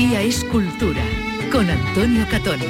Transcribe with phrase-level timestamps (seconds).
[0.00, 1.02] Andalucía es cultura.
[1.52, 2.64] Con Antonio Catoni.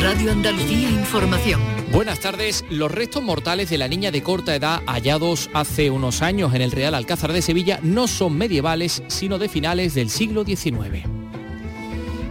[0.00, 1.60] Radio Andalucía Información.
[1.90, 2.64] Buenas tardes.
[2.70, 6.70] Los restos mortales de la niña de corta edad hallados hace unos años en el
[6.70, 11.04] Real Alcázar de Sevilla no son medievales, sino de finales del siglo XIX.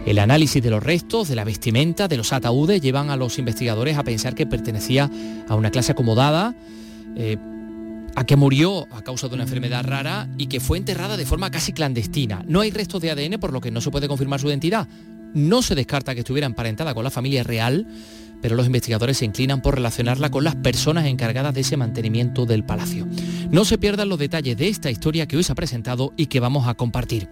[0.06, 3.98] El análisis de los restos, de la vestimenta, de los ataúdes llevan a los investigadores
[3.98, 5.10] a pensar que pertenecía
[5.46, 6.54] a una clase acomodada,
[7.16, 7.36] eh,
[8.18, 11.52] a que murió a causa de una enfermedad rara y que fue enterrada de forma
[11.52, 12.44] casi clandestina.
[12.48, 14.88] No hay restos de ADN por lo que no se puede confirmar su identidad.
[15.34, 17.86] No se descarta que estuviera emparentada con la familia real,
[18.42, 22.64] pero los investigadores se inclinan por relacionarla con las personas encargadas de ese mantenimiento del
[22.64, 23.06] palacio.
[23.52, 26.40] No se pierdan los detalles de esta historia que hoy se ha presentado y que
[26.40, 27.28] vamos a compartir.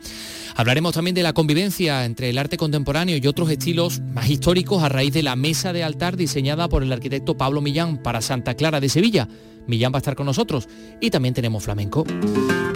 [0.54, 4.88] Hablaremos también de la convivencia entre el arte contemporáneo y otros estilos más históricos a
[4.88, 8.78] raíz de la mesa de altar diseñada por el arquitecto Pablo Millán para Santa Clara
[8.78, 9.26] de Sevilla.
[9.66, 10.68] Millán va a estar con nosotros
[11.00, 12.04] y también tenemos flamenco,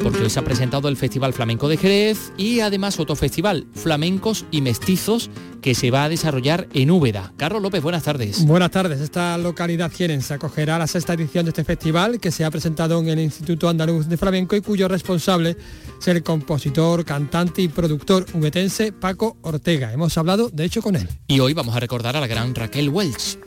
[0.02, 4.44] porque hoy se ha presentado el Festival Flamenco de Jerez y además otro festival, Flamencos
[4.50, 5.30] y Mestizos,
[5.62, 7.32] que se va a desarrollar en Úbeda.
[7.36, 8.44] Carlos López, buenas tardes.
[8.44, 9.00] Buenas tardes.
[9.00, 12.98] Esta localidad se acogerá a la sexta edición de este festival que se ha presentado
[13.00, 15.56] en el Instituto Andaluz de Flamenco y cuyo responsable
[16.00, 19.92] es el compositor, cantante y productor ubetense Paco Ortega.
[19.92, 21.08] Hemos hablado de hecho con él.
[21.26, 23.38] Y hoy vamos a recordar a la gran Raquel Welch.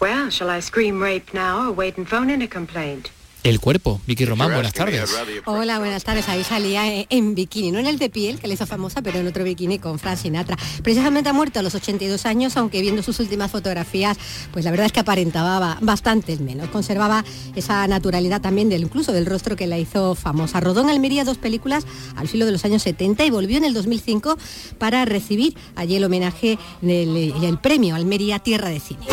[0.00, 3.08] Well, shall I scream rape now or wait and phone in a complaint?
[3.44, 5.10] El cuerpo, Vicky Román, buenas tardes.
[5.44, 6.28] Hola, buenas tardes.
[6.28, 9.26] Ahí salía en bikini, no en el de piel, que le hizo famosa, pero en
[9.26, 10.56] otro bikini con Frank Sinatra.
[10.82, 14.18] Precisamente ha muerto a los 82 años, aunque viendo sus últimas fotografías,
[14.52, 16.68] pues la verdad es que aparentaba bastante menos.
[16.68, 17.24] Conservaba
[17.56, 20.60] esa naturalidad también del incluso del rostro que la hizo famosa.
[20.60, 23.72] Rodó en Almería dos películas al filo de los años 70 y volvió en el
[23.72, 24.36] 2005
[24.78, 29.06] para recibir allí el homenaje del premio Almería Tierra de Cine.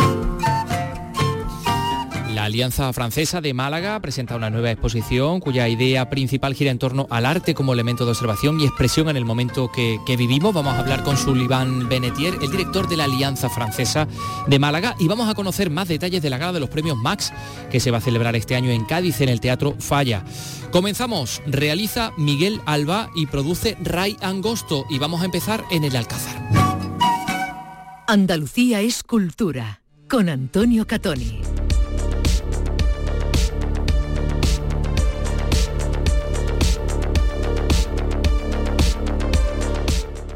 [2.45, 7.07] La Alianza Francesa de Málaga presenta una nueva exposición cuya idea principal gira en torno
[7.09, 10.53] al arte como elemento de observación y expresión en el momento que, vivimos.
[10.53, 14.07] Vamos a hablar con Sullivan Benetier, el director de la Alianza Francesa
[14.45, 17.33] de Málaga, y vamos a conocer más detalles de la gala de los premios Max
[17.71, 20.23] que se va a celebrar este año en Cádiz en el Teatro Falla.
[20.69, 26.47] Comenzamos, realiza Miguel Alba y produce Ray Angosto y vamos a empezar en el Alcázar.
[28.05, 31.41] Andalucía es cultura con Antonio Catoni.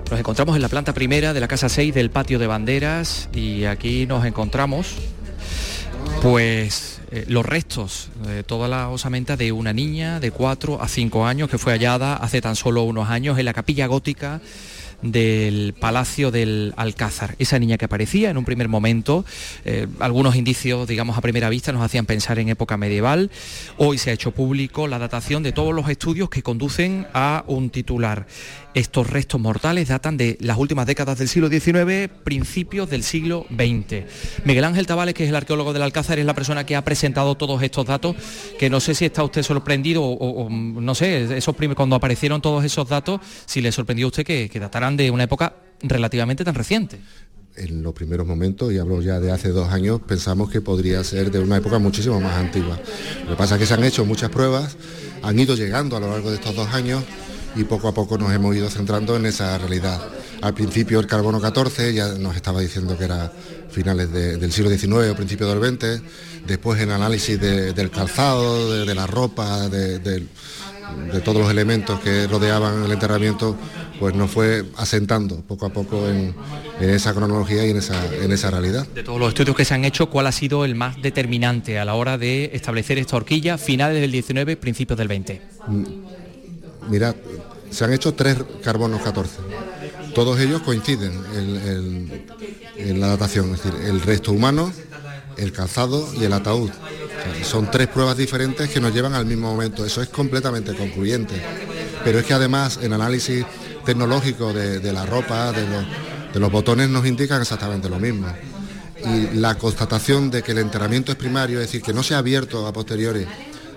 [0.09, 3.65] Nos encontramos en la planta primera de la casa 6 del patio de banderas y
[3.65, 4.95] aquí nos encontramos
[6.23, 11.27] pues eh, los restos de toda la osamenta de una niña de 4 a 5
[11.27, 14.41] años que fue hallada hace tan solo unos años en la capilla gótica
[15.01, 17.35] del Palacio del Alcázar.
[17.39, 19.25] Esa niña que aparecía en un primer momento,
[19.65, 23.31] eh, algunos indicios, digamos, a primera vista nos hacían pensar en época medieval.
[23.77, 27.69] Hoy se ha hecho público la datación de todos los estudios que conducen a un
[27.69, 28.27] titular.
[28.75, 34.03] Estos restos mortales datan de las últimas décadas del siglo XIX, principios del siglo XX.
[34.45, 37.35] Miguel Ángel Tabales, que es el arqueólogo del Alcázar, es la persona que ha presentado
[37.35, 38.15] todos estos datos,
[38.59, 42.87] que no sé si está usted sorprendido o, no sé, esos cuando aparecieron todos esos
[42.87, 46.99] datos, si le sorprendió a usted que, que dataran de una época relativamente tan reciente
[47.55, 51.29] en los primeros momentos, y hablo ya de hace dos años, pensamos que podría ser
[51.29, 52.79] de una época muchísimo más antigua.
[53.23, 54.77] Lo que pasa es que se han hecho muchas pruebas,
[55.21, 57.03] han ido llegando a lo largo de estos dos años
[57.55, 59.99] y poco a poco nos hemos ido centrando en esa realidad.
[60.41, 63.31] Al principio el carbono 14 ya nos estaba diciendo que era
[63.69, 66.01] finales del siglo XIX o principio del XX,
[66.47, 70.25] después en análisis del calzado, de, la ropa, de,
[71.23, 73.55] todos los elementos que rodeaban el enterramiento,
[73.99, 76.33] pues nos fue asentando poco a poco en,
[76.79, 78.87] esa cronología y en esa, en esa realidad.
[78.87, 81.85] De todos los estudios que se han hecho, ¿cuál ha sido el más determinante a
[81.85, 85.41] la hora de establecer esta horquilla finales del 19, principios del 20?
[86.89, 87.15] Mirad,
[87.69, 89.37] se han hecho tres carbonos 14.
[90.15, 91.13] Todos ellos coinciden
[92.75, 94.73] en, la datación, es decir, el resto humano,
[95.37, 96.71] el calzado y el ataúd.
[97.43, 99.85] son tres pruebas diferentes que nos llevan al mismo momento.
[99.85, 101.35] Eso es completamente concluyente.
[102.03, 103.45] Pero es que además en análisis
[103.85, 108.27] tecnológico de, la ropa, de los, botones, nos indican exactamente lo mismo.
[109.05, 112.17] Y la constatación de que el enterramiento es primario, es decir, que no se ha
[112.17, 113.25] abierto a posteriori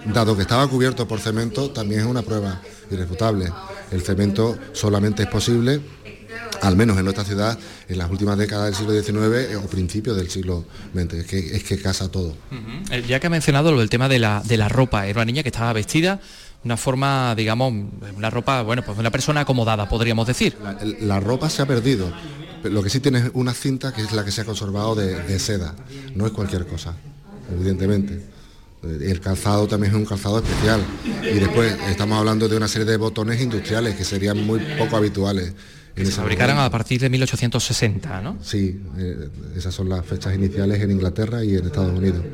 [0.06, 2.60] dado que estaba cubierto por cemento, también es una prueba
[2.94, 3.50] irrefutable.
[3.90, 5.80] El cemento solamente es posible
[6.62, 7.58] al menos en nuestra ciudad,
[7.88, 11.64] en las últimas décadas del siglo XIX o principios del siglo XX, es que, es
[11.64, 12.36] que casa todo.
[12.90, 15.24] Eh, ya que ha mencionado lo del tema de la, de la ropa, era una
[15.24, 16.20] niña que estaba vestida
[16.64, 17.74] una forma, digamos,
[18.16, 20.56] una ropa, bueno, pues una persona acomodada, podríamos decir.
[21.00, 22.12] La, ropa se ha perdido,
[22.62, 25.38] lo que sí tiene es una cinta que es la que se ha conservado de
[25.40, 25.74] seda,
[26.14, 26.94] no es cualquier cosa,
[27.52, 28.22] evidentemente
[28.82, 30.80] El calzado también es un calzado especial.
[31.22, 35.54] Y después estamos hablando de una serie de botones industriales que serían muy poco habituales.
[35.94, 38.38] se fabricaron a partir de 1860, ¿no?
[38.42, 42.24] Sí, eh, esas son las fechas iniciales en Inglaterra y en Estados Unidos.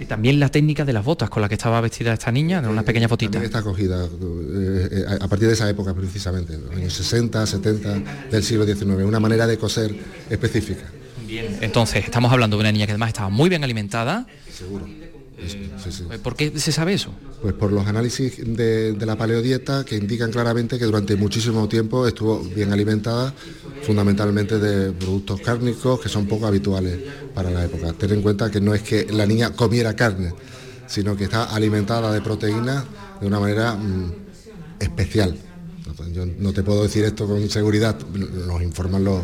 [0.00, 2.66] Y también la técnica de las botas con la que estaba vestida esta niña, de
[2.66, 3.40] unas pequeñas botitas.
[3.40, 8.64] Está cogida eh, a partir de esa época precisamente, los años 60, 70 del siglo
[8.64, 9.94] XIX, una manera de coser
[10.28, 10.82] específica.
[11.24, 14.26] Bien, entonces estamos hablando de una niña que además estaba muy bien alimentada.
[14.52, 15.01] Seguro
[16.22, 17.10] ¿Por qué se sabe eso?
[17.40, 22.40] Pues por los análisis de, la paleodieta que indican claramente que durante muchísimo tiempo estuvo
[22.40, 23.34] bien alimentada,
[23.82, 26.98] fundamentalmente de productos cárnicos que son poco habituales
[27.34, 27.92] para la época.
[27.92, 30.32] Ten en cuenta que no es que la niña comiera carne,
[30.86, 32.84] sino que está alimentada de proteínas
[33.20, 34.12] de una manera mm,
[34.78, 35.36] especial.
[36.12, 37.96] Yo no te puedo decir esto con seguridad,
[38.46, 39.22] nos informan los,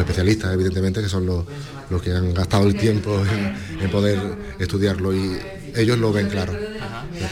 [0.00, 1.44] especialistas, evidentemente, que son los,
[2.02, 3.22] que han gastado el tiempo
[3.80, 4.18] en, poder
[4.58, 5.38] estudiarlo y
[5.76, 6.52] ellos lo ven claro.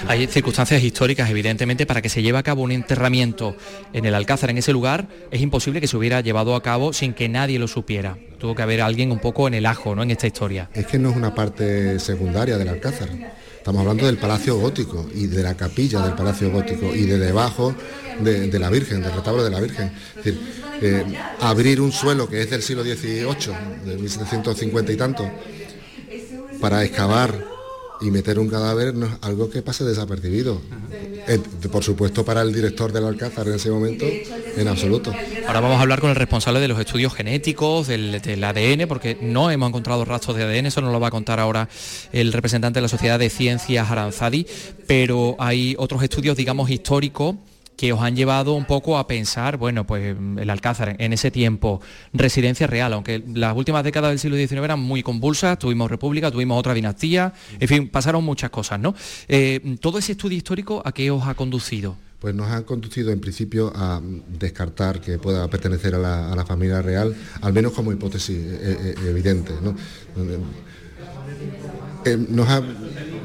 [0.06, 3.56] Hay circunstancias históricas, evidentemente, para que se lleve a cabo un enterramiento
[3.92, 7.14] en el Alcázar, en ese lugar, es imposible que se hubiera llevado a cabo sin
[7.14, 8.16] que nadie lo supiera.
[8.38, 10.02] Tuvo que haber alguien un poco en el ajo, ¿no?
[10.02, 10.70] En esta historia.
[10.74, 13.08] Es que no es una parte secundaria del Alcázar.
[13.62, 17.72] Estamos hablando del Palacio Gótico y de la capilla del Palacio Gótico y de debajo
[18.18, 19.92] de, la Virgen, del retablo de la Virgen.
[20.16, 20.40] Es decir,
[20.80, 21.04] eh,
[21.38, 23.24] abrir un suelo que es del siglo XVIII,
[23.84, 25.30] de 1750 y tanto,
[26.60, 27.51] para excavar
[28.02, 30.60] y meter un cadáver no es algo que pase desapercibido.
[31.28, 31.38] Eh,
[31.70, 34.04] por supuesto para el director del Alcázar en ese momento,
[34.56, 35.12] en absoluto.
[35.46, 39.16] Ahora vamos a hablar con el responsable de los estudios genéticos, del, del, ADN, porque
[39.20, 41.68] no hemos encontrado rastros de ADN, eso nos lo va a contar ahora
[42.12, 44.46] el representante de la Sociedad de Ciencias Aranzadi,
[44.86, 47.36] pero hay otros estudios, digamos, históricos
[47.76, 51.80] que os han llevado un poco a pensar, bueno, pues el Alcázar en ese tiempo,
[52.12, 56.58] residencia real, aunque las últimas décadas del siglo XIX eran muy convulsas, tuvimos república, tuvimos
[56.58, 58.94] otra dinastía, en fin, pasaron muchas cosas, ¿no?
[59.28, 61.96] Eh, ¿Todo ese estudio histórico a qué os ha conducido?
[62.20, 64.00] Pues nos ha conducido en principio a
[64.38, 69.52] descartar que pueda pertenecer a la, familia real, al menos como hipótesis eh, eh, evidente.
[69.60, 69.74] ¿no?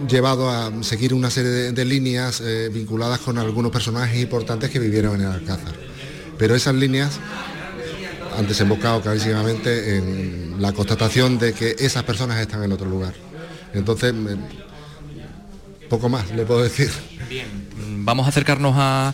[0.07, 5.15] Llevado a seguir una serie de, líneas eh, vinculadas con algunos personajes importantes que vivieron
[5.15, 5.73] en el Alcázar.
[6.37, 7.19] Pero esas líneas
[8.37, 13.13] han desembocado clarísimamente en la constatación de que esas personas están en otro lugar.
[13.73, 14.13] Entonces,
[15.87, 16.89] poco más le puedo decir.
[17.29, 17.47] Bien,
[18.05, 19.13] vamos a acercarnos a,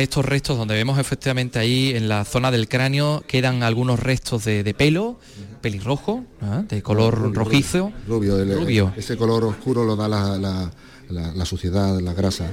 [0.00, 4.74] estos restos donde vemos efectivamente ahí en la zona del cráneo quedan algunos restos de,
[4.76, 5.18] pelo,
[5.60, 6.62] pelirrojo, ¿ah?
[6.68, 7.92] de color rojizo.
[8.08, 12.50] Rubio, ese color oscuro lo da la, suciedad, la grasa.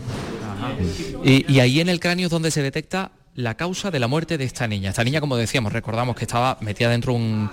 [1.24, 4.38] Y, y, ahí en el cráneo es donde se detecta la causa de la muerte
[4.38, 4.90] de esta niña.
[4.90, 7.50] Esta niña, como decíamos, recordamos que estaba metida dentro de un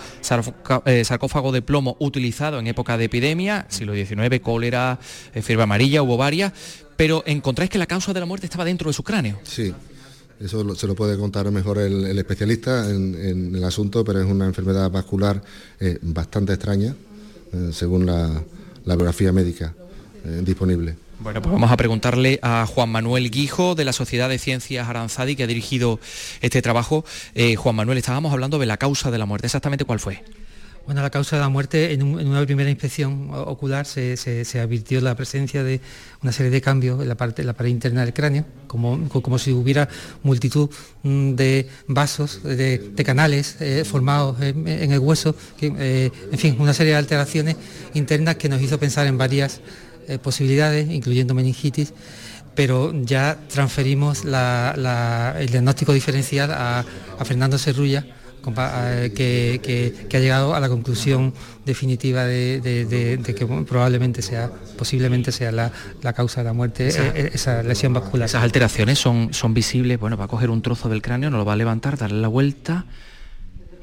[0.87, 4.99] eh, sarcófago de plomo utilizado en época de epidemia, siglo XIX, cólera,
[5.35, 6.53] eh, fiebre amarilla, hubo varias,
[6.97, 9.39] pero encontráis que la causa de la muerte estaba dentro de su cráneo.
[9.45, 9.73] Sí,
[10.41, 14.91] eso se lo puede contar mejor el, especialista en, el asunto, pero es una enfermedad
[14.91, 15.43] vascular
[15.79, 16.95] eh, bastante extraña,
[17.73, 18.43] según la,
[18.85, 19.75] biografía médica
[20.43, 20.97] disponible.
[21.19, 25.35] Bueno, pues vamos a preguntarle a Juan Manuel Guijo de la Sociedad de Ciencias Aranzadi
[25.35, 25.99] que ha dirigido
[26.43, 27.05] este trabajo.
[27.35, 29.47] Eh, Juan Manuel, estábamos hablando de la causa de la muerte.
[29.47, 30.23] ¿Exactamente cuál fue?
[30.85, 34.15] Bueno, la causa de la muerte, en, una primera inspección ocular se,
[34.61, 35.81] advirtió la presencia de
[36.23, 39.53] una serie de cambios en la, parte, la pared interna del cráneo, como, como si
[39.53, 39.89] hubiera
[40.23, 40.71] multitud
[41.03, 46.93] mm, de vasos, de, canales eh, formados en, el hueso, eh, en fin, una serie
[46.93, 47.57] de alteraciones
[47.95, 49.61] internas que nos hizo pensar en varias
[50.09, 51.93] eh, posibilidades, incluyendo meningitis,
[52.55, 56.85] pero ya transferimos el diagnóstico diferencial a,
[57.25, 58.05] Fernando Serrulla,
[58.57, 61.35] eh, que, ha llegado a la conclusión
[61.65, 67.93] definitiva de, que probablemente sea, posiblemente sea la, causa de la muerte, eh, esa, lesión
[67.93, 68.27] vascular.
[68.27, 71.45] Esas alteraciones son, son visibles, bueno, va a coger un trozo del cráneo, nos lo
[71.45, 72.87] va a levantar, darle la vuelta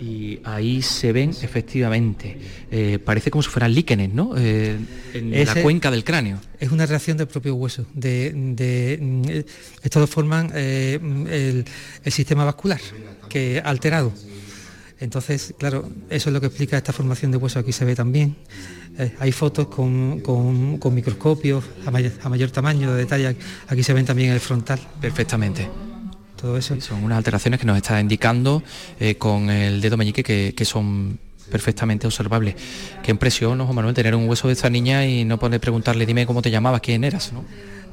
[0.03, 2.37] y ahí se ven efectivamente,
[2.69, 4.33] eh, parece como si fueran líquenes, ¿no?
[4.37, 4.77] Eh,
[5.13, 6.39] en la cuenca del cráneo.
[6.59, 7.85] Es una reacción del propio hueso.
[7.93, 9.45] De, de
[9.81, 10.99] estos forman eh,
[12.03, 12.81] el, sistema vascular,
[13.29, 14.11] que alterado.
[14.99, 17.59] Entonces, claro, eso es lo que explica esta formación de hueso.
[17.59, 18.35] Aquí se ve también.
[19.19, 23.35] hay fotos con, con, microscopios a mayor, a mayor tamaño, de detalle.
[23.67, 24.79] Aquí se ven también el frontal.
[24.99, 25.92] Perfectamente
[26.57, 26.79] eso.
[26.81, 28.63] Son unas alteraciones que nos está indicando
[28.99, 31.19] eh, con el dedo meñique que, son
[31.49, 32.55] perfectamente observables.
[33.01, 36.05] Qué impresión, ¿no, Juan Manuel, tener un hueso de esta niña y no poder preguntarle,
[36.05, 37.43] dime cómo te llamabas, quién eras, ¿no?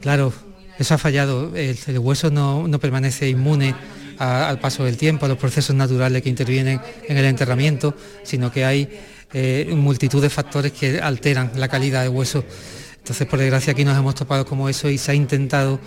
[0.01, 0.33] Claro,
[0.79, 1.55] eso ha fallado.
[1.55, 3.75] El, hueso no, permanece inmune
[4.19, 8.65] al paso del tiempo, a los procesos naturales que intervienen en el enterramiento, sino que
[8.65, 8.89] hay
[9.33, 12.45] eh, multitud de factores que alteran la calidad del hueso
[13.01, 15.81] Entonces, por desgracia, aquí nos hemos topado como eso y se ha intentado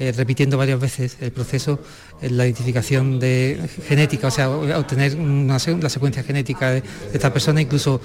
[0.00, 1.78] eh, repitiendo varias veces el proceso,
[2.22, 8.00] la identificación de genética, o sea, obtener una, la secuencia genética de, esta persona, incluso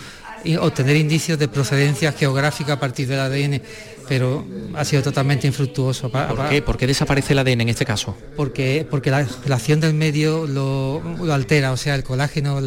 [0.60, 3.62] obtener indicios de procedencia geográfica a partir del ADN,
[4.10, 4.45] pero
[4.75, 6.12] ha sido totalmente infructuoso.
[6.12, 6.62] ¿Por qué?
[6.62, 8.17] ¿Por qué desaparece el ADN en este caso?
[8.36, 12.60] Porque, porque la, acción del medio lo, altera, o sea, el colágeno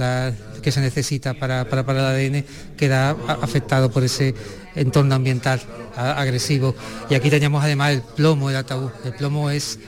[0.63, 2.45] que se necesita para, para, para el ADN
[2.79, 3.11] queda
[3.43, 4.35] afectado por ese
[4.79, 5.61] entorno ambiental
[5.97, 6.75] agresivo.
[7.11, 8.91] Y aquí teníamos además el plomo, el ataúd.
[9.05, 9.79] El plomo es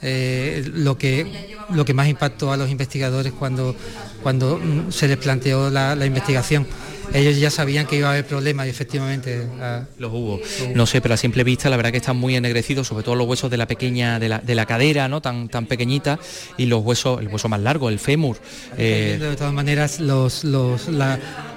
[0.00, 3.74] eh, lo, que, lo que más impactó a los investigadores cuando,
[4.22, 6.66] cuando mm, se les planteó la, investigación
[7.14, 9.48] ellos ya sabían que iba a haber problemas y efectivamente
[9.96, 10.40] los, hubo.
[10.74, 13.26] No sé, pero a simple vista la verdad que están muy ennegrecidos, sobre todo los
[13.26, 15.22] huesos de la pequeña, de la, de la cadera, ¿no?
[15.22, 16.18] Tan, tan pequeñita,
[16.58, 18.36] y los huesos, el hueso más largo, el fémur.
[18.76, 20.88] Eh, de todas maneras, los, los,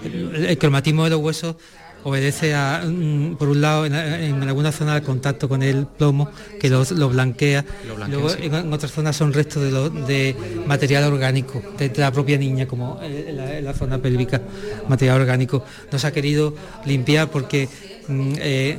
[0.03, 1.57] el cromatismo de los huesos
[2.03, 6.29] obedece a, mm, por un lado, en, alguna zona al contacto con el plomo,
[6.59, 7.65] que lo, blanquea,
[8.09, 9.63] luego en, otras zonas son restos
[10.07, 14.41] de, material orgánico, de, la propia niña, como en la, zona pélvica,
[14.87, 15.63] material orgánico.
[15.91, 16.55] No se ha querido
[16.85, 17.69] limpiar porque
[18.07, 18.77] mm, eh,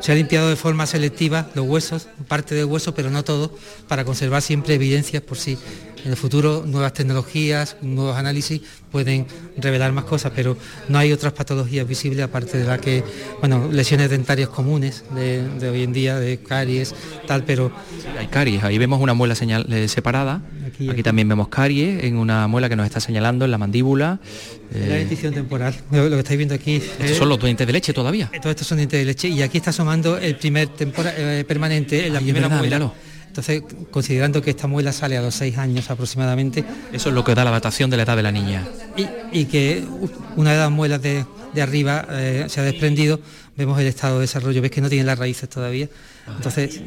[0.00, 3.56] se ha limpiado de forma selectiva los huesos, parte del hueso, pero no todo,
[3.88, 5.56] para conservar siempre evidencias por si
[6.04, 10.56] en el futuro nuevas tecnologías, nuevos análisis pueden revelar más cosas, pero
[10.88, 13.02] no hay otras patologías visibles aparte de la que,
[13.40, 16.94] bueno, lesiones dentarias comunes de, hoy en día, de caries,
[17.26, 17.72] tal, pero...
[18.18, 22.46] Hay caries, ahí vemos una muela señal, eh, separada, aquí, también vemos caries en una
[22.46, 24.20] muela que nos está señalando en la mandíbula.
[24.72, 26.82] la eh, dentición temporal, lo, que estáis viendo aquí...
[27.00, 28.30] Estos son los dientes de leche todavía.
[28.40, 32.06] Todos estos son dientes de leche y aquí está asomando el primer temporal eh, permanente,
[32.06, 32.92] en la primera muela.
[33.34, 36.64] Entonces, considerando que esta muela sale a los seis años aproximadamente...
[36.92, 38.64] Eso es lo que da la datación de la edad de la niña.
[39.32, 39.82] Y, que
[40.36, 41.26] una de las muelas de,
[41.60, 43.18] arriba eh, se ha desprendido,
[43.56, 45.88] vemos el estado de desarrollo, ves que no tiene las raíces todavía.
[46.28, 46.80] Entonces,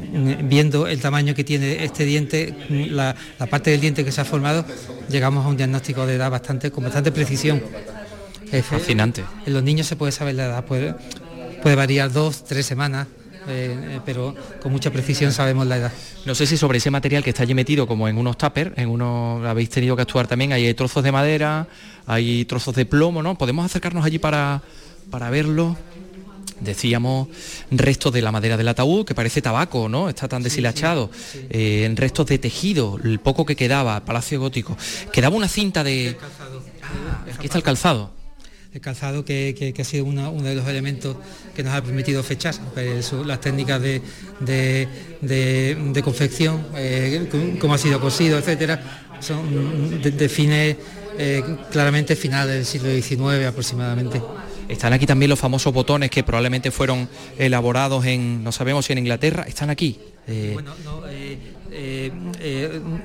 [0.44, 3.13] viendo el tamaño que tiene este diente, la,
[3.50, 4.63] parte del diente que se ha formado,
[5.10, 7.62] llegamos a un diagnóstico de edad bastante, con bastante precisión.
[8.63, 9.25] Fascinante.
[9.46, 10.96] En los niños se puede saber la edad, puede,
[11.62, 13.08] puede variar dos, tres semanas,
[13.48, 15.92] eh, eh, pero con mucha precisión sabemos la edad.
[16.25, 18.89] No sé si sobre ese material que está allí metido como en unos tuppers, en
[18.89, 21.68] unos habéis tenido que actuar también, hay trozos de madera,
[22.06, 23.38] hay trozos de plomo, ¿no?
[23.38, 24.62] Podemos acercarnos allí para,
[25.10, 25.77] para verlo.
[26.60, 27.27] Decíamos
[27.70, 30.10] restos de la madera del ataúd, que parece tabaco, ¿no?
[30.10, 31.12] Está tan deshilachado.
[31.50, 34.75] Eh, en restos de tejido, el poco que quedaba, Palacio Gótico.
[35.12, 36.18] Quedaba una cinta de...
[36.82, 38.16] Ah, aquí está el calzado
[38.77, 41.17] el calzado que, ha sido uno, de los elementos
[41.55, 44.01] que nos ha permitido fechar, pues, las técnicas de,
[46.03, 47.27] confección, eh,
[47.60, 50.77] cómo ha sido cosido, etcétera, son, define
[51.17, 54.22] eh, claramente final del siglo XIX aproximadamente.
[54.69, 59.00] Están aquí también los famosos botones que probablemente fueron elaborados en, no sabemos si en
[59.00, 59.98] Inglaterra, están aquí.
[60.27, 60.74] Eh, bueno,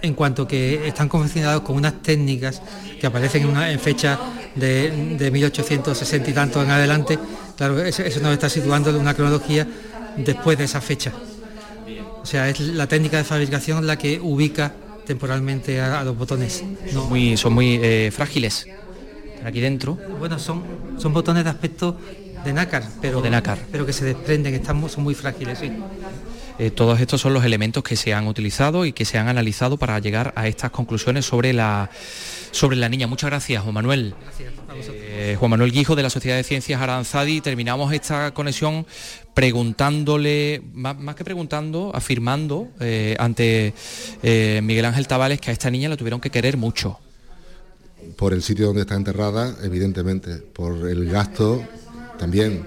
[0.03, 2.61] en cuanto que están confeccionados con unas técnicas
[3.01, 4.19] que aparecen en, una, en fecha
[4.55, 7.19] de, 1860 y tanto en adelante,
[7.57, 9.67] claro, eso, nos está situando en una cronología
[10.17, 11.13] después de esa fecha.
[12.23, 14.73] O sea, es la técnica de fabricación la que ubica
[15.07, 16.63] temporalmente a, los botones.
[17.09, 18.67] Muy, son muy eh, frágiles.
[19.45, 19.99] Aquí dentro.
[20.21, 20.63] Bueno, son,
[20.99, 21.99] son botones de aspecto
[22.45, 23.59] de nácar, pero, de nácar.
[23.73, 25.59] pero que se desprenden, están, son muy frágiles.
[25.59, 25.73] Sí.
[26.59, 29.79] Eh, todos estos son los elementos que se han utilizado y que se han analizado
[29.79, 31.91] para llegar a estas conclusiones sobre la,
[32.53, 33.09] sobre la niña.
[33.09, 34.15] Muchas gracias, Juan Manuel.
[34.75, 37.41] Eh, Juan Manuel Guijo de la Sociedad de Ciencias Aranzadi.
[37.41, 38.87] Terminamos esta conexión
[39.35, 43.75] preguntándole, más, que preguntando, afirmando eh, ante
[44.63, 47.01] Miguel Ángel Tavales que a esta niña la tuvieron que querer mucho.
[48.17, 51.63] Por el sitio donde está enterrada, evidentemente, por el gasto
[52.19, 52.65] también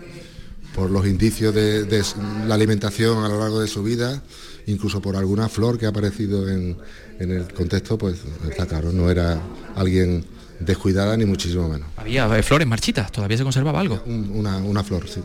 [0.75, 2.03] por los indicios de,
[2.45, 4.21] la alimentación a lo largo de su vida,
[4.65, 6.77] incluso por alguna flor que ha aparecido en,
[7.19, 9.39] el contexto, pues está claro, no era
[9.75, 10.25] alguien
[10.59, 11.87] descuidada ni muchísimo menos.
[11.97, 14.01] Había eh, flores marchitas, todavía se conservaba algo.
[14.05, 15.21] una, flor, sí.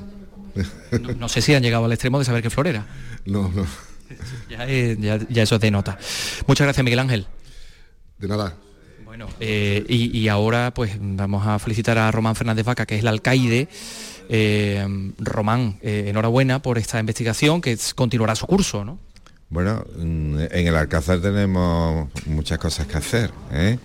[1.19, 2.87] No, sé si han llegado al extremo de saber qué flor era.
[3.27, 3.67] No, no.
[4.49, 5.97] Ya, eh, ya, eso es nota.
[6.49, 7.27] Muchas gracias, Miguel Ángel.
[8.19, 8.57] De nada.
[9.05, 13.03] Bueno, eh, y, y, ahora pues vamos a felicitar a Román Fernández Vaca, que es
[13.03, 13.69] el alcaide
[14.33, 19.01] eh, Román, eh, enhorabuena por esta investigación que continuará su curso, ¿no?
[19.51, 23.33] Bueno, mm, en el Alcázar tenemos muchas cosas que hacer.
[23.53, 23.79] ¿eh?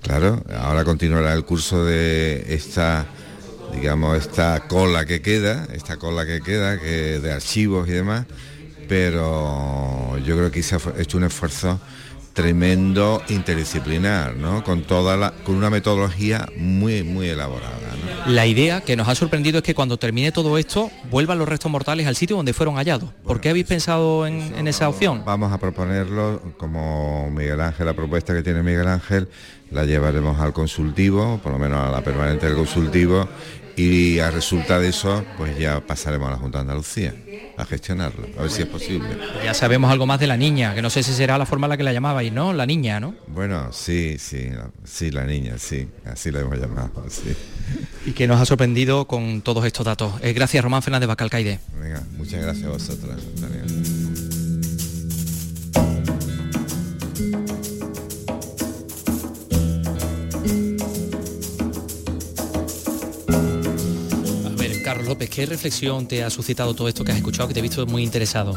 [0.00, 3.04] Claro, ahora continuará el curso de esta,
[3.74, 8.26] digamos, esta cola que queda, esta cola que queda, que de archivos y demás,
[8.88, 11.80] pero yo creo que se ha hecho un esfuerzo
[12.38, 14.62] tremendo interdisciplinar, ¿no?
[14.62, 17.76] Con toda la, con una metodología muy, muy elaborada.
[18.28, 21.68] La idea que nos ha sorprendido es que cuando termine todo esto, vuelvan los restos
[21.72, 23.10] mortales al sitio donde fueron hallados.
[23.24, 25.24] ¿Por qué habéis pensado en, esa opción?
[25.26, 29.26] Vamos a proponerlo como Miguel Ángel, la propuesta que tiene Miguel Ángel,
[29.72, 33.28] la llevaremos al consultivo, por lo menos a la permanente del consultivo,
[33.78, 37.14] y a resulta de eso, pues ya pasaremos a la Junta de Andalucía
[37.56, 39.08] a gestionarlo, a ver si es posible.
[39.44, 41.70] Ya sabemos algo más de la niña, que no sé si será la forma en
[41.70, 42.52] la que la llamabais, ¿no?
[42.52, 43.14] La niña, ¿no?
[43.28, 44.48] Bueno, sí, sí,
[44.82, 47.36] sí, la niña, sí, así la hemos llamado, sí.
[48.04, 50.14] Y que nos ha sorprendido con todos estos datos.
[50.22, 51.60] Eh, gracias, Román Fernández Bacalcaide.
[51.80, 53.20] Venga, muchas gracias a vosotras,
[65.18, 67.84] López, ¿qué reflexión te ha suscitado todo esto que has escuchado, que te he visto
[67.88, 68.56] muy interesado?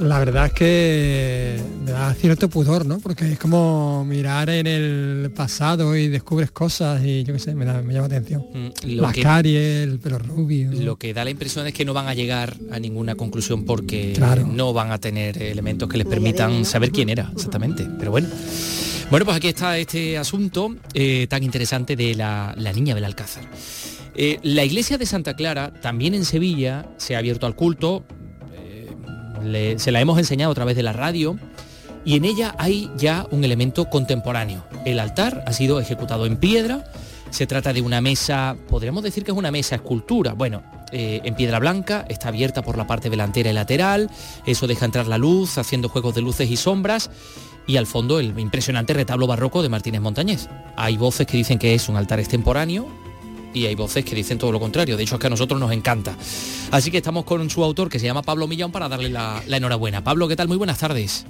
[0.00, 2.98] La verdad es que me da cierto pudor, ¿no?
[2.98, 7.64] Porque es como mirar en el pasado y descubres cosas y yo qué sé, me,
[7.66, 8.44] llama atención.
[8.52, 10.72] Mm, Las caries, el pelo rubio.
[10.72, 14.20] Lo que da la impresión es que no van a llegar a ninguna conclusión porque
[14.44, 17.86] no van a tener elementos que les permitan saber quién era exactamente.
[17.96, 18.26] Pero bueno.
[19.08, 23.44] Bueno, pues aquí está este asunto eh, tan interesante de la, la niña del Alcázar.
[24.18, 28.02] Eh, la iglesia de Santa Clara, también en Sevilla, se ha abierto al culto,
[28.54, 31.38] eh, se la hemos enseñado a través de la radio,
[32.02, 34.64] y en ella hay ya un elemento contemporáneo.
[34.86, 36.90] El altar ha sido ejecutado en piedra,
[37.28, 41.34] se trata de una mesa, podríamos decir que es una mesa escultura, bueno, eh, en
[41.34, 44.08] piedra blanca, está abierta por la parte delantera y lateral,
[44.46, 47.10] eso deja entrar la luz, haciendo juegos de luces y sombras,
[47.66, 50.48] y al fondo el impresionante retablo barroco de Martínez Montañés.
[50.76, 52.88] Hay voces que dicen que es un altar extemporáneo,
[53.56, 54.98] y hay voces que dicen todo lo contrario.
[54.98, 56.14] De hecho, es que a nosotros nos encanta.
[56.70, 60.04] Así que estamos con su autor, que se llama Pablo Millán, para darle la, enhorabuena.
[60.04, 60.46] Pablo, ¿qué tal?
[60.46, 61.24] Muy buenas tardes.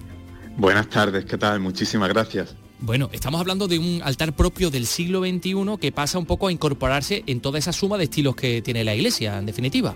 [0.56, 1.60] Buenas tardes, ¿qué tal?
[1.60, 2.56] Muchísimas gracias.
[2.80, 6.52] Bueno, estamos hablando de un altar propio del siglo XXI que pasa un poco a
[6.52, 9.94] incorporarse en toda esa suma de estilos que tiene la iglesia, en definitiva.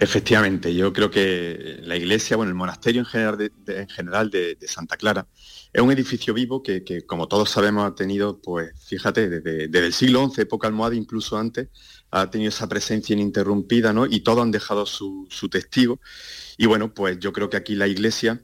[0.00, 3.06] Efectivamente, yo creo que la iglesia, bueno, el monasterio en
[3.88, 5.26] general de, Santa Clara,
[5.72, 10.28] es un edificio vivo que, como todos sabemos, ha tenido, pues fíjate, desde, el siglo
[10.28, 11.68] XI, época almohade, incluso antes,
[12.10, 14.06] ha tenido esa presencia ininterrumpida, ¿no?
[14.06, 16.00] Y todos han dejado su, testigo.
[16.56, 18.40] Y bueno, pues yo creo que aquí la Iglesia,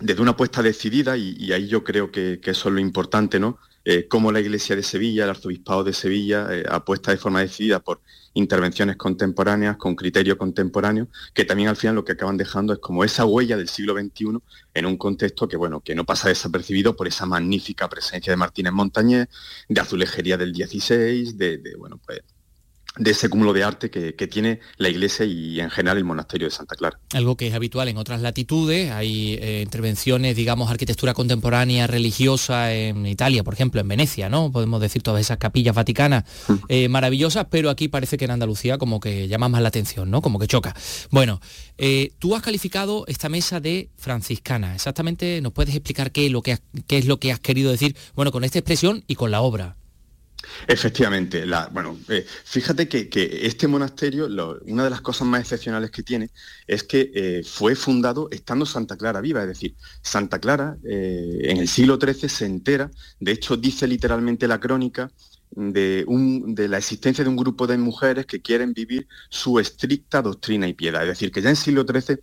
[0.00, 3.58] desde una apuesta decidida, y, ahí yo creo que, que, eso es lo importante, ¿no?
[3.84, 7.80] Eh, cómo la Iglesia de Sevilla, el Arzobispado de Sevilla, eh, apuesta de forma decidida
[7.80, 8.00] por
[8.34, 13.04] intervenciones contemporáneas, con criterio contemporáneo, que también al final lo que acaban dejando es como
[13.04, 14.38] esa huella del siglo XXI
[14.74, 18.72] en un contexto que, bueno, que no pasa desapercibido por esa magnífica presencia de Martínez
[18.72, 19.28] Montañés,
[19.68, 22.20] de azulejería del XVI, de, de bueno, pues
[22.96, 26.52] de ese cúmulo de arte que, tiene la iglesia y en general el monasterio de
[26.52, 26.98] Santa Clara.
[27.12, 33.04] Algo que es habitual en otras latitudes, hay eh, intervenciones, digamos, arquitectura contemporánea religiosa en
[33.04, 34.52] Italia, por ejemplo, en Venecia, ¿no?
[34.52, 36.54] Podemos decir todas esas capillas vaticanas mm.
[36.68, 40.22] eh, maravillosas, pero aquí parece que en Andalucía como que llama más la atención, ¿no?
[40.22, 40.74] Como que choca.
[41.10, 41.40] Bueno,
[41.78, 44.74] eh, tú has calificado esta mesa de franciscana.
[44.74, 48.32] Exactamente, ¿nos puedes explicar qué lo que, qué es lo que has querido decir, bueno,
[48.32, 49.76] con esta expresión y con la obra?
[50.66, 53.08] Efectivamente, bueno, eh, fíjate que,
[53.42, 54.26] este monasterio,
[54.66, 56.30] una de las cosas más excepcionales que tiene
[56.66, 61.58] es que eh, fue fundado estando Santa Clara viva, es decir, Santa Clara eh, en
[61.58, 65.10] el siglo XIII se entera, de hecho dice literalmente la crónica,
[65.54, 70.66] de, de, la existencia de un grupo de mujeres que quieren vivir su estricta doctrina
[70.66, 71.02] y piedad.
[71.02, 72.20] Es decir, que ya en siglo XIII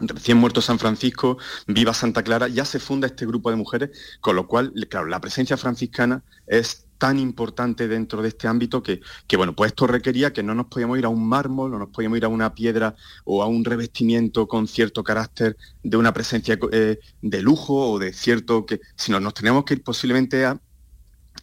[0.00, 3.90] recién muerto San Francisco, viva Santa Clara, ya se funda este grupo de mujeres,
[4.20, 9.00] con lo cual, claro, la presencia franciscana es tan importante dentro de este ámbito que,
[9.26, 11.88] que, bueno, pues esto requería que no nos podíamos ir a un mármol, no nos
[11.88, 16.58] podíamos ir a una piedra o a un revestimiento con cierto carácter de una presencia
[16.72, 20.60] eh, de lujo o de cierto que, sino nos teníamos que ir posiblemente a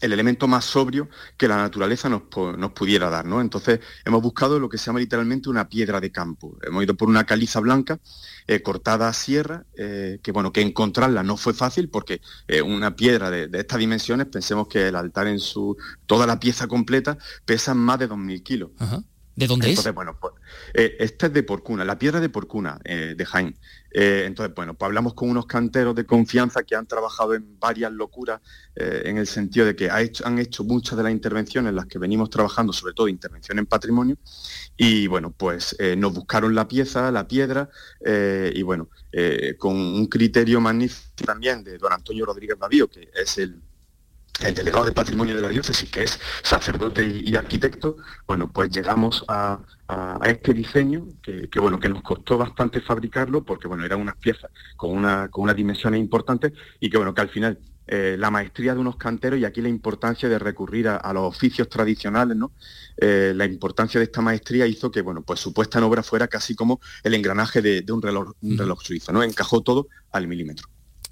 [0.01, 2.23] el elemento más sobrio que la naturaleza nos,
[2.57, 3.25] nos, pudiera dar.
[3.25, 3.41] ¿no?
[3.41, 6.57] Entonces hemos buscado lo que se llama literalmente una piedra de campo.
[6.61, 7.99] Hemos ido por una caliza blanca
[8.47, 12.95] eh, cortada a sierra, eh, que bueno, que encontrarla no fue fácil porque eh, una
[12.95, 17.73] piedra de, estas dimensiones, pensemos que el altar en su, toda la pieza completa pesa
[17.73, 18.71] más de 2.000 kilos.
[19.35, 19.93] ¿De dónde es?
[19.93, 20.33] Bueno, pues,
[20.73, 23.57] eh, esta es de Porcuna, la piedra de Porcuna, eh, de Jaén.
[23.97, 27.93] Eh, entonces, bueno, pues hablamos con unos canteros de confianza que han trabajado en varias
[27.93, 28.41] locuras,
[28.75, 32.29] en el sentido de que han hecho muchas de las intervenciones en las que venimos
[32.29, 34.17] trabajando, sobre todo intervención en patrimonio,
[34.75, 37.69] y bueno, pues nos buscaron la pieza, la piedra,
[38.05, 38.89] y bueno,
[39.57, 43.61] con un criterio magnífico también de don Antonio Rodríguez Bavío, que es el
[44.41, 49.23] el delegado de patrimonio de la diócesis, que es sacerdote y, arquitecto, bueno, pues llegamos
[49.27, 49.59] a,
[50.25, 54.89] este diseño que, bueno, que nos costó bastante fabricarlo porque bueno, eran unas piezas con,
[54.89, 58.79] una, con unas dimensiones importantes y que bueno, que al final eh, la maestría de
[58.79, 62.51] unos canteros y aquí la importancia de recurrir a, los oficios tradicionales, ¿no?
[62.97, 66.27] Eh, la importancia de esta maestría hizo que, bueno, pues su puesta en obra fuera
[66.27, 69.21] casi como el engranaje de, un, reloj, un reloj suizo, ¿no?
[69.21, 70.67] Encajó todo al milímetro.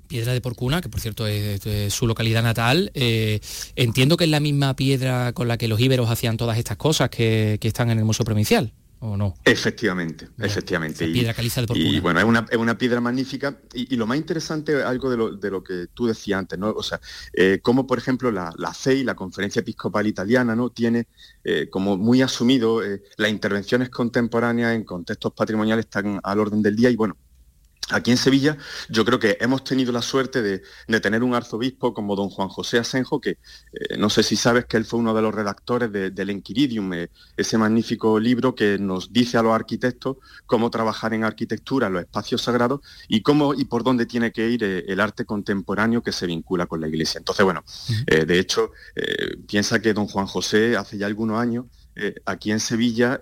[0.08, 1.62] Piedra de Porcuna, que por cierto es,
[1.94, 2.92] su localidad natal.
[2.94, 3.40] Eh,
[3.76, 7.10] entiendo que es la misma piedra con la que los íberos hacían todas estas cosas
[7.10, 8.74] que, están en el Museo Provincial.
[9.00, 9.34] ¿O no?
[9.44, 11.06] Efectivamente, efectivamente.
[11.10, 11.90] piedra caliza de Porcuna.
[11.90, 13.60] Y bueno, es una, es una piedra magnífica.
[13.74, 16.70] Y, lo más interesante, algo de lo, de lo, que tú decías antes, ¿no?
[16.70, 17.02] O sea,
[17.34, 20.70] eh, como por ejemplo la, la CEI, la Conferencia Episcopal Italiana, ¿no?
[20.70, 21.08] Tiene
[21.44, 22.82] eh, como muy asumido
[23.18, 27.18] las intervenciones contemporáneas en contextos patrimoniales están al orden del día y bueno,
[27.90, 30.62] Aquí en Sevilla yo creo que hemos tenido la suerte de,
[31.02, 34.78] tener un arzobispo como don Juan José Asenjo, que eh, no sé si sabes que
[34.78, 39.38] él fue uno de los redactores del Enquiridium, eh, ese magnífico libro que nos dice
[39.38, 43.84] a los arquitectos cómo trabajar en arquitectura, en los espacios sagrados y cómo y por
[43.84, 47.18] dónde tiene que ir eh, el arte contemporáneo que se vincula con la iglesia.
[47.18, 47.64] Entonces, bueno,
[48.08, 48.72] de hecho,
[49.48, 51.66] piensa que don Juan José hace ya algunos años,
[52.26, 53.20] aquí en Sevilla,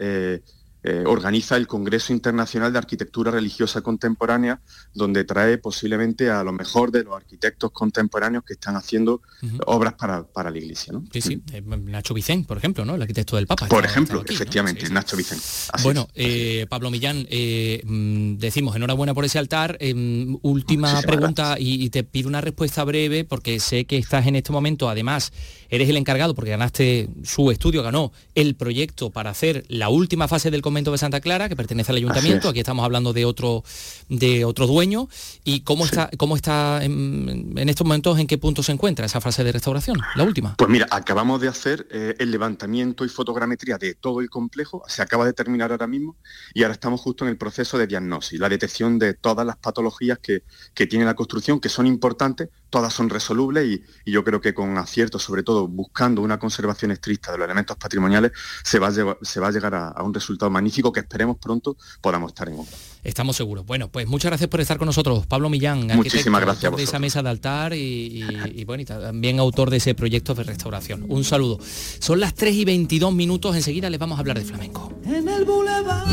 [0.84, 4.62] eh, organiza el Congreso Internacional de Arquitectura Religiosa Contemporánea,
[4.94, 9.22] donde trae posiblemente a lo mejor de los arquitectos contemporáneos que están haciendo
[9.68, 10.94] obras para, la Iglesia.
[10.94, 11.04] ¿no?
[11.12, 12.96] Sí, sí, eh, Nacho Vicén, por ejemplo, ¿no?
[12.96, 13.68] el arquitecto del Papa.
[13.68, 15.38] Por ejemplo, efectivamente, Nacho Vicén.
[15.84, 19.78] bueno, eh, Pablo Millán, mm, decimos enhorabuena por ese altar.
[19.80, 24.36] Em, última pregunta y, y te pido una respuesta breve porque sé que estás en
[24.36, 25.32] este momento, además,
[25.72, 30.52] eres el encargado porque ganaste su estudio, ganó el proyecto para hacer la última fase
[30.52, 33.64] del convento de Santa Clara, que pertenece al ayuntamiento, aquí estamos hablando de otro,
[34.10, 35.08] de otro dueño,
[35.44, 39.44] y cómo está, cómo está en, estos momentos, en qué punto se encuentra esa fase
[39.44, 40.56] de restauración, la última.
[40.58, 45.02] Pues mira, acabamos de hacer eh, el levantamiento y fotogrametría de todo el complejo, se
[45.02, 46.18] acaba de terminar ahora mismo,
[46.54, 50.20] y ahora estamos justo en el proceso de diagnosis, la detección de todas las patologías
[50.20, 50.44] que,
[50.88, 55.20] tiene la construcción, que son importantes, todas son resolubles y, yo creo que con acierto,
[55.20, 58.32] sobre todo buscando una conservación estricta de los elementos patrimoniales,
[58.64, 61.78] se va a, se va a llegar a, a un resultado magnífico que esperemos pronto
[62.02, 62.72] podamos estar en obra.
[63.04, 63.66] Estamos seguros.
[63.66, 67.24] Bueno, pues muchas gracias por estar con nosotros, Pablo Millán, Muchísimas gracias de esa mesa
[67.24, 71.06] de altar y, bueno, también autor de ese proyecto de restauración.
[71.10, 71.60] Un saludo.
[72.00, 74.94] Son las 3 y 22 minutos, enseguida les vamos a hablar de flamenco.
[75.06, 76.08] En el Boulevard.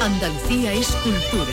[0.00, 1.52] Andalucía es cultura,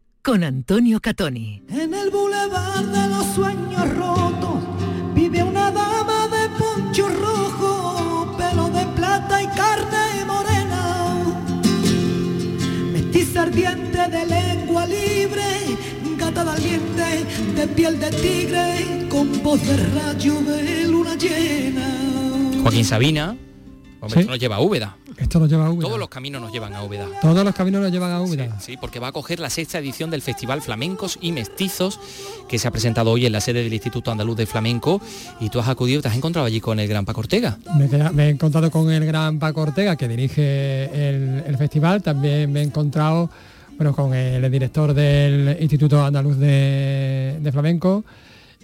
[0.21, 1.63] con Antonio Catoni.
[1.69, 4.63] En el boulevard de los sueños rotos
[5.15, 11.33] vive una dama de poncho rojo, pelo de plata y carne morena,
[12.93, 15.77] mestiza ardiente de lengua libre,
[16.17, 22.61] gata valiente de piel de tigre, con voz de rayo de luna llena.
[22.61, 23.35] Joaquín Sabina,
[24.01, 24.97] Hombre, esto nos lleva a Úbeda.
[25.15, 25.87] Esto nos lleva a Úbeda.
[25.87, 27.07] Todos los caminos nos llevan a Úbeda.
[27.21, 28.59] Todos los caminos nos llevan a Úbeda.
[28.59, 31.99] Sí, porque va a coger la sexta edición del Festival Flamencos y Mestizos
[32.49, 34.99] que se ha presentado hoy en la sede del Instituto Andaluz de Flamenco
[35.39, 37.59] y tú has acudido, te has encontrado allí con el gran Paco Ortega.
[37.77, 41.09] Me, he encontrado con el gran Paco Ortega que dirige
[41.45, 43.29] el, festival, también me he encontrado
[43.77, 48.03] bueno, con el director del Instituto Andaluz de, de Flamenco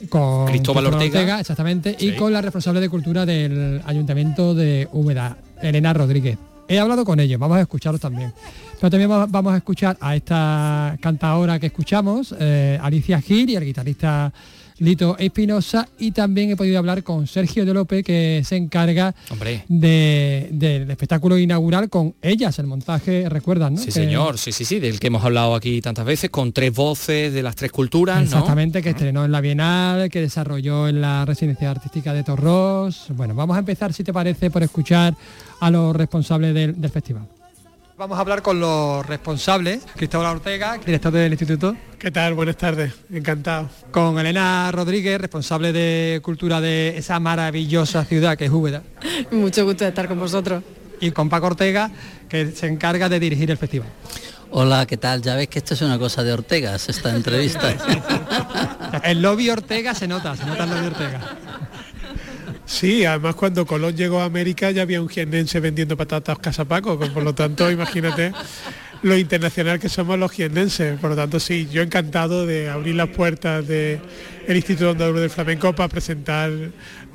[0.10, 1.40] con Cristóbal Ortega.
[1.40, 6.38] exactamente, y con la responsable de cultura del Ayuntamiento de Úbeda, Elena Rodríguez.
[6.68, 8.34] He hablado con ellos, vamos a escucharlos también.
[8.80, 13.66] Pero también vamos a escuchar a esta cantadora que escuchamos, eh, Alicia Gil y el
[13.66, 14.32] guitarrista
[14.80, 19.16] Lito Espinosa y también he podido hablar con Sergio de López que se encarga
[19.68, 23.82] del espectáculo inaugural con ellas, el montaje, recuerdan, ¿no?
[23.82, 27.34] Sí, señor, sí, sí, sí, del que hemos hablado aquí tantas veces, con tres voces
[27.34, 31.72] de las tres culturas, Exactamente, que estrenó en la Bienal, que desarrolló en la Residencia
[31.72, 33.08] Artística de Torros.
[33.16, 35.16] Bueno, vamos a empezar, si te parece, por escuchar
[35.60, 37.28] a los responsables del festival.
[37.98, 41.76] Vamos a hablar con los responsables, Cristóbal Ortega, director del instituto.
[41.98, 42.36] ¿Qué tal?
[42.36, 43.72] Buenas tardes, encantado.
[43.90, 48.84] Con Elena Rodríguez, responsable de cultura de esa maravillosa ciudad que es Úbeda.
[49.32, 50.64] Mucho gusto de estar con vosotros.
[51.00, 51.90] Y con Paco Ortega,
[52.30, 53.90] que se encarga de dirigir el festival.
[54.52, 55.24] Hola, ¿qué tal?
[55.24, 57.74] Ya ves que esto es una cosa de Ortegas, esta entrevista.
[59.06, 61.38] el lobby Ortega se nota, se nota el lobby Ortega.
[62.68, 67.24] Sí, además cuando Colón llegó a América ya había un jiennense vendiendo patatas casapaco, por
[67.24, 68.34] lo tanto, imagínate
[69.04, 71.00] lo internacional que somos los jiennenses.
[71.00, 73.66] Por lo tanto, sí, yo encantado de abrir las puertas
[74.48, 76.50] del Instituto Andaluz del Flamenco para presentar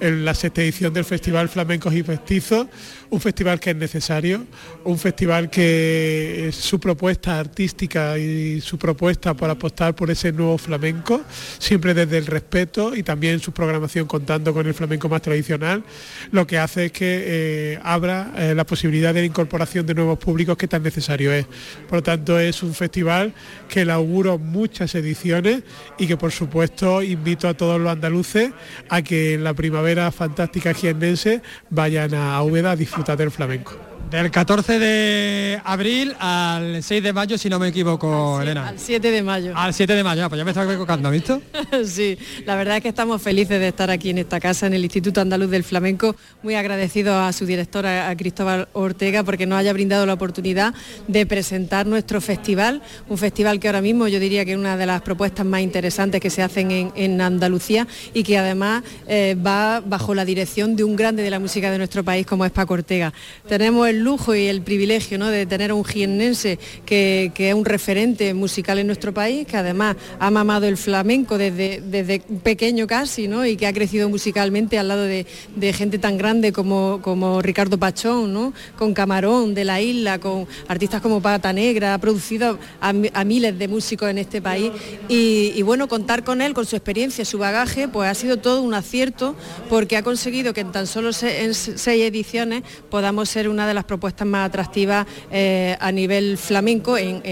[0.01, 2.67] en la sexta edición del Festival Flamencos y Festizos,
[3.09, 4.47] un festival que es necesario,
[4.85, 11.23] un festival que su propuesta artística y su propuesta por apostar por ese nuevo flamenco,
[11.59, 15.85] siempre desde el respeto y también su programación contando con el flamenco más tradicional,
[16.33, 20.19] lo que hace es que eh, abra eh, la posibilidad de la incorporación de nuevos
[20.19, 21.47] públicos que tan necesario es.
[21.89, 23.33] Por lo tanto, es un festival
[23.69, 25.63] que le auguro muchas ediciones
[25.99, 28.51] y que por supuesto invito a todos los andaluces
[28.89, 33.92] a que en la primavera fantástica jiennense vayan a Úbeda a disfrutar del flamenco.
[34.13, 38.69] Del 14 de abril al 6 de mayo, si no me equivoco, Elena.
[38.69, 39.55] Al 7 de mayo.
[39.57, 41.41] Al 7 de mayo, pues ya me estaba equivocando, ¿has visto?
[41.87, 44.85] sí, la verdad es que estamos felices de estar aquí en esta casa, en el
[44.85, 49.73] Instituto Andaluz del Flamenco, muy agradecidos a su directora, a Cristóbal Ortega, porque nos haya
[49.73, 50.75] brindado la oportunidad
[51.09, 54.85] de presentar nuestro festival, un festival que ahora mismo yo diría que es una de
[54.85, 60.15] las propuestas más interesantes que se hacen en, Andalucía y que además eh, va bajo
[60.15, 63.15] la dirección de un grande de la música de nuestro país como es Paco Ortega.
[63.49, 65.29] Tenemos el lujo y el privilegio ¿no?
[65.29, 69.97] de tener a un jiennense que, es un referente musical en nuestro país, que además
[70.19, 73.45] ha mamado el flamenco desde, desde pequeño casi, ¿no?
[73.45, 75.27] y que ha crecido musicalmente al lado de,
[75.73, 78.53] gente tan grande como, como Ricardo Pachón, ¿no?
[78.77, 82.93] con Camarón de la isla, con artistas como Pata Negra, ha producido a,
[83.25, 84.71] miles de músicos en este país.
[85.09, 88.75] Y, bueno, contar con él, con su experiencia, su bagaje, pues ha sido todo un
[88.75, 89.35] acierto
[89.69, 94.27] porque ha conseguido que en tan solo seis ediciones podamos ser una de las propuestas
[94.27, 97.23] más atractivas eh, a nivel flamenco en,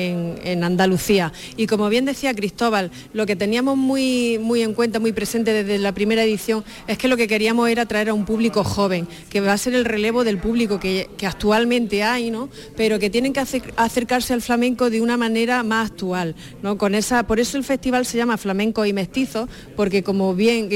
[0.65, 1.33] Andalucía.
[1.57, 5.79] Y como bien decía Cristóbal, lo que teníamos muy, muy en cuenta, muy presente desde
[5.79, 9.41] la primera edición, es que lo que queríamos era traer a un público joven, que
[9.41, 12.49] va a ser el relevo del público que, actualmente hay, ¿no?
[12.77, 16.35] pero que tienen que acercarse al flamenco de una manera más actual.
[16.63, 16.77] ¿no?
[16.77, 20.69] Con esa, por eso el festival se llama Flamenco y Mestizo, porque como bien,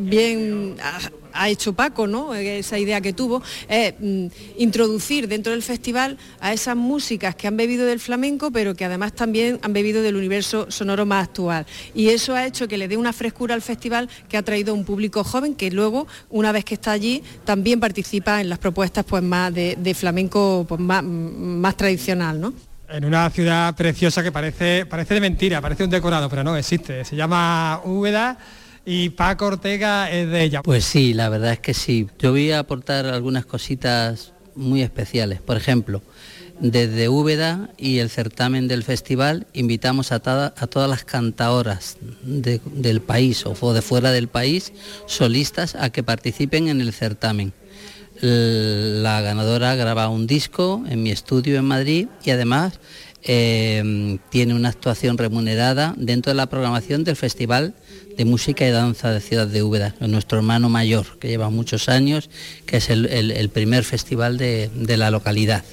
[0.00, 0.76] bien
[1.34, 2.34] ha hecho Paco, ¿no?
[2.34, 4.26] esa idea que tuvo, es mm,
[4.58, 9.12] introducir dentro del festival a esas músicas que han bebido del flamenco, pero que además
[9.12, 11.66] también han bebido del universo sonoro más actual.
[11.94, 14.84] Y eso ha hecho que le dé una frescura al festival que ha traído un
[14.84, 19.22] público joven que luego, una vez que está allí, también participa en las propuestas pues,
[19.22, 22.40] más de, flamenco pues, más, tradicional.
[22.40, 22.52] ¿no?
[22.88, 27.04] En una ciudad preciosa que parece, parece de mentira, parece un decorado, pero no existe.
[27.04, 28.38] Se llama Úbeda
[28.84, 30.62] y Paco Ortega es de ella.
[30.62, 32.08] Pues sí, la verdad es que sí.
[32.18, 35.40] Yo voy a aportar algunas cositas muy especiales.
[35.40, 36.02] Por ejemplo,
[36.60, 43.44] desde Úbeda y el certamen del festival invitamos a, a todas las cantadoras del país
[43.46, 44.72] o de fuera del país,
[45.06, 47.52] solistas, a que participen en el certamen.
[48.20, 52.78] La ganadora graba un disco en mi estudio en Madrid y además
[53.24, 57.74] eh, tiene una actuación remunerada dentro de la programación del Festival
[58.16, 62.30] de música y danza de Ciudad de Úbeda, nuestro hermano mayor, que lleva muchos años,
[62.66, 65.64] que es el, primer festival de, de, la localidad.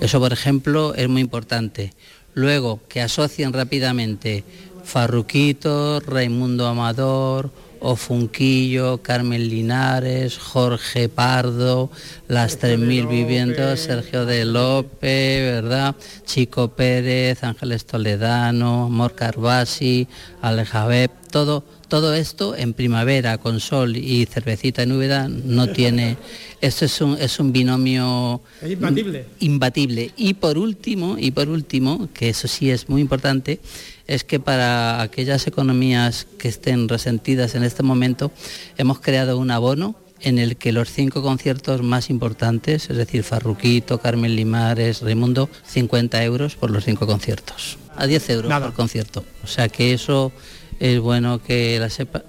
[0.00, 1.92] Eso, por ejemplo, es muy importante.
[2.34, 4.44] Luego, que asocien rápidamente
[4.84, 11.90] Farruquito, Raimundo Amador, Ofunquillo, Carmen Linares, Jorge Pardo,
[12.28, 15.96] las 3.000 viviendas, Sergio de López, ¿verdad?
[16.24, 20.08] Chico Pérez, Ángeles Toledano, Mor Carbasi,
[20.42, 26.16] Alejabeb, todo, todo esto en primavera con sol y cervecita en no tiene...
[26.60, 29.26] Esto es un, es un binomio imbatible.
[29.38, 30.10] imbatible.
[30.16, 33.60] Y por último, y por último, que eso sí es muy importante,
[34.08, 38.32] es que para aquellas economías que estén resentidas en este momento,
[38.76, 44.00] hemos creado un abono en el que los cinco conciertos más importantes, es decir, Farruquito,
[44.00, 49.24] Carmen Limares, Raimundo, 50 euros por los cinco conciertos, a 10 euros por concierto.
[49.44, 50.32] O sea que eso
[50.78, 51.80] es bueno que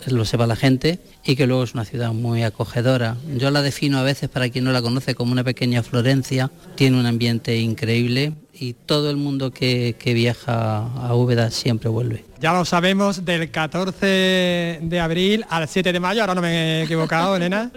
[0.08, 3.18] lo sepa la gente y que luego es una ciudad muy acogedora.
[3.38, 7.00] Yo la defino a veces, para quien no la conoce, como una pequeña Florencia, tiene
[7.00, 12.26] un ambiente increíble y todo el mundo que, viaja a Úbeda siempre vuelve.
[12.40, 16.84] Ya lo sabemos, del 14 de abril al 7 de mayo, ahora no me he
[16.84, 17.72] equivocado, Elena.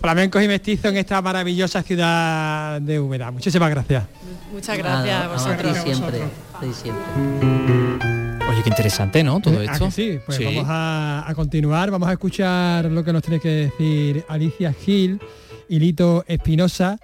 [0.00, 3.30] Flamencos y mestizos en esta maravillosa ciudad de Úbeda.
[3.30, 4.04] Muchísimas gracias.
[4.52, 5.78] Muchas gracias a vosotros.
[5.78, 6.20] siempre,
[6.72, 8.21] siempre.
[8.62, 9.40] Oye, qué interesante, ¿no?
[9.40, 9.90] Todo eh, esto.
[9.90, 14.24] Sí, pues vamos a, a, continuar, vamos a escuchar lo que nos tiene que decir
[14.28, 15.18] Alicia Gil
[15.68, 16.96] y Lito Espinosa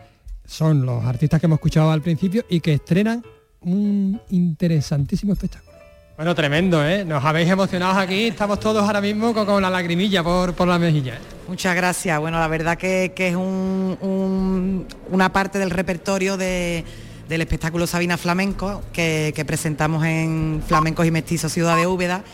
[0.47, 3.25] son los artistas que hemos escuchado al principio y que estrenan
[3.62, 5.68] un interesantísimo espectáculo.
[6.16, 7.05] Bueno, tremendo, ¿eh?
[7.05, 10.79] Nos habéis emocionado aquí, estamos todos ahora mismo con, con la lagrimilla por, por la
[10.79, 11.14] mejilla.
[11.14, 11.18] ¿eh?
[11.49, 12.18] Muchas gracias.
[12.21, 16.85] Bueno, la verdad que, que es un- un- una parte del repertorio de-
[17.29, 22.25] del espectáculo Sabina Flamenco que, presentamos en Flamencos y Mestizos Ciudad de Úbeda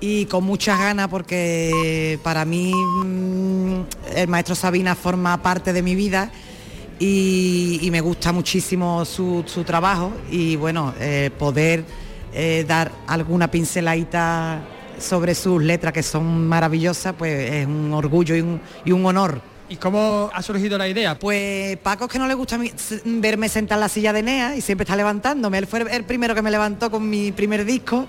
[0.00, 3.80] y con muchas ganas porque para mí mm,
[4.16, 6.30] el maestro Sabina forma parte de mi vida
[7.00, 11.84] y, me gusta muchísimo su, trabajo y bueno, eh, poder
[12.34, 14.60] eh, dar alguna pinceladita
[14.98, 18.34] sobre sus letras que son maravillosas, pues es un orgullo
[18.84, 19.40] y un honor.
[19.70, 21.18] ¿Y cómo ha surgido la idea?
[21.18, 22.58] Pues Paco es que no le gusta
[23.04, 25.58] verme sentar en la silla de Nea y siempre está levantándome.
[25.58, 28.06] Él fue el primero que me levantó con mi primer disco.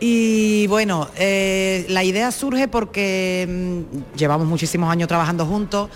[0.00, 5.90] Y bueno, eh, la idea surge porque mm, llevamos muchísimos años trabajando juntos.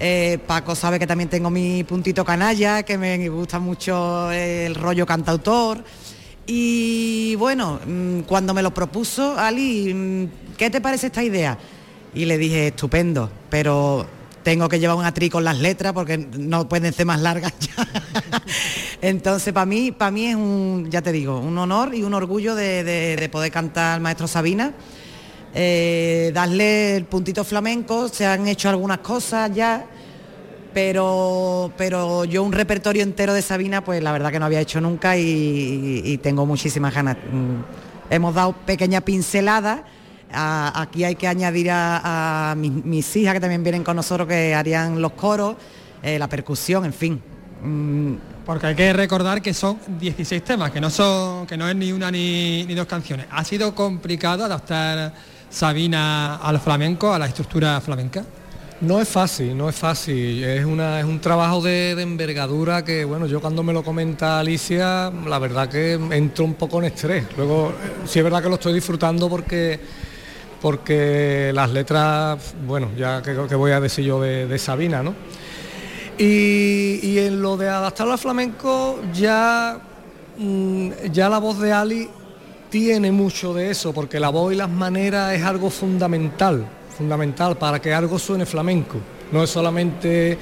[0.00, 5.06] Eh, Paco sabe que también tengo mi puntito canalla, que me gusta mucho el rollo
[5.06, 5.84] cantautor.
[6.46, 11.56] Y bueno, mm, cuando me lo propuso Ali, mm, ¿qué te parece esta idea?
[12.14, 14.06] Y le dije, estupendo, pero
[14.44, 17.88] tengo que llevar un atrí con las letras porque no pueden ser más largas ya.
[19.02, 22.54] Entonces, para mí, para mí es un, ya te digo, un honor y un orgullo
[22.54, 24.72] de poder cantar al maestro Sabina.
[25.56, 29.86] Eh, darle el puntito flamenco, se han hecho algunas cosas ya,
[30.72, 34.80] pero, pero yo un repertorio entero de Sabina, pues la verdad que no había hecho
[34.80, 37.16] nunca y, y tengo muchísimas ganas.
[37.16, 39.84] Mm, Hemos dado pequeña pincelada.
[40.34, 44.26] A- aquí hay que añadir a, a mis, mis hijas que también vienen con nosotros
[44.28, 45.56] que harían los coros,
[46.02, 47.22] eh, la percusión, en fin.
[47.62, 51.74] Mm, Porque hay que recordar que son 16 temas, que no son, que no es
[51.76, 53.26] ni una ni, ni dos canciones.
[53.30, 55.14] ¿Ha sido complicado adaptar
[55.48, 58.22] Sabina al flamenco, a la estructura flamenca?
[58.80, 60.44] No es fácil, no es fácil.
[60.44, 64.40] Es, una, es un trabajo de, de envergadura que, bueno, yo cuando me lo comenta
[64.40, 67.24] Alicia, la verdad que entro un poco en estrés.
[67.36, 67.72] Luego,
[68.04, 69.80] sí es verdad que lo estoy disfrutando porque,
[70.64, 75.14] porque las letras, bueno, ya que, que voy a decir yo de, Sabina, ¿no?
[76.16, 79.78] Y, y en lo de adaptarlo al flamenco, ya,
[80.38, 82.08] mm, ya la voz de Ali
[82.70, 86.64] tiene mucho de eso, porque la voz y las maneras es algo fundamental,
[86.96, 88.96] fundamental para que algo suene flamenco.
[89.32, 90.38] No es solamente...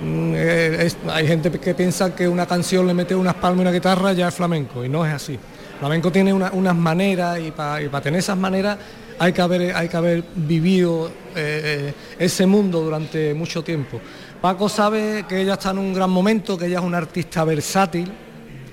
[0.00, 3.72] mm, eh, hay gente que piensa que una canción le mete unas palmas y una
[3.72, 5.38] guitarra ya es flamenco, y no es así.
[5.78, 8.76] Flamenco tiene una- unas maneras y para tener esas maneras
[9.20, 14.00] hay que haber, hay que haber vivido eh, eh, ese mundo durante mucho tiempo.
[14.40, 18.10] Paco sabe que ella está en un gran momento, que ella es una artista versátil,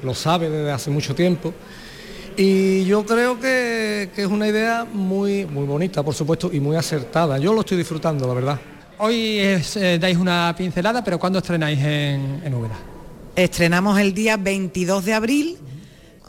[0.02, 1.54] lo sabe desde hace mucho tiempo.
[2.38, 6.78] Y yo creo que, que es una idea muy, muy bonita, por supuesto, y muy
[6.78, 7.38] acertada.
[7.40, 8.60] Yo lo estoy disfrutando, la verdad.
[9.00, 12.80] Hoy es, eh, dais una pincelada, pero ¿cuándo estrenáis en, en Úbeda?
[13.36, 15.58] Estrenamos el día 22 de abril.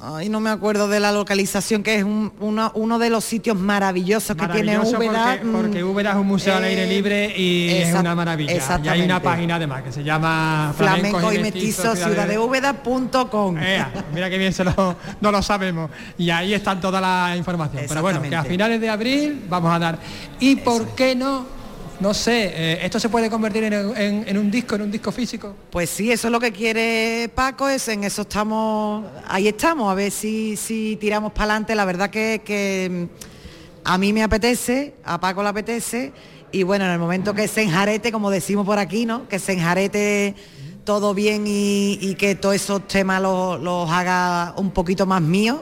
[0.00, 3.58] Ay, no me acuerdo de la localización, que es un- uno, uno de los sitios
[3.58, 5.38] maravillosos que tiene Úbeda.
[5.40, 8.52] porque, porque Úbeda es un museo al aire eh, libre y es una maravilla.
[8.84, 13.58] Y hay una página además que se llama Flamenco y mestizo ciudaddeúbeda.com.
[13.58, 15.90] Ea, mira que bien se lo, no lo sabemos.
[16.16, 17.84] Y ahí están toda la información.
[17.88, 19.98] Pero bueno, que a finales de abril vamos a dar.
[20.40, 21.57] ¿Y por qué no?
[22.00, 25.56] No sé, eh, ¿esto se puede convertir en, un disco, en un disco físico?
[25.68, 29.94] Pues sí, eso es lo que quiere Paco, es, en eso estamos, ahí estamos, a
[29.94, 31.74] ver si, si tiramos para adelante.
[31.74, 36.12] La verdad que, que, mm, a mí me apetece, a Paco le apetece,
[36.52, 39.28] y bueno, en el momento que se enjarete, como decimos por aquí, ¿no?
[39.28, 40.36] Que se enjarete
[40.84, 45.58] todo bien y, que todos esos temas los, los haga un poquito más míos,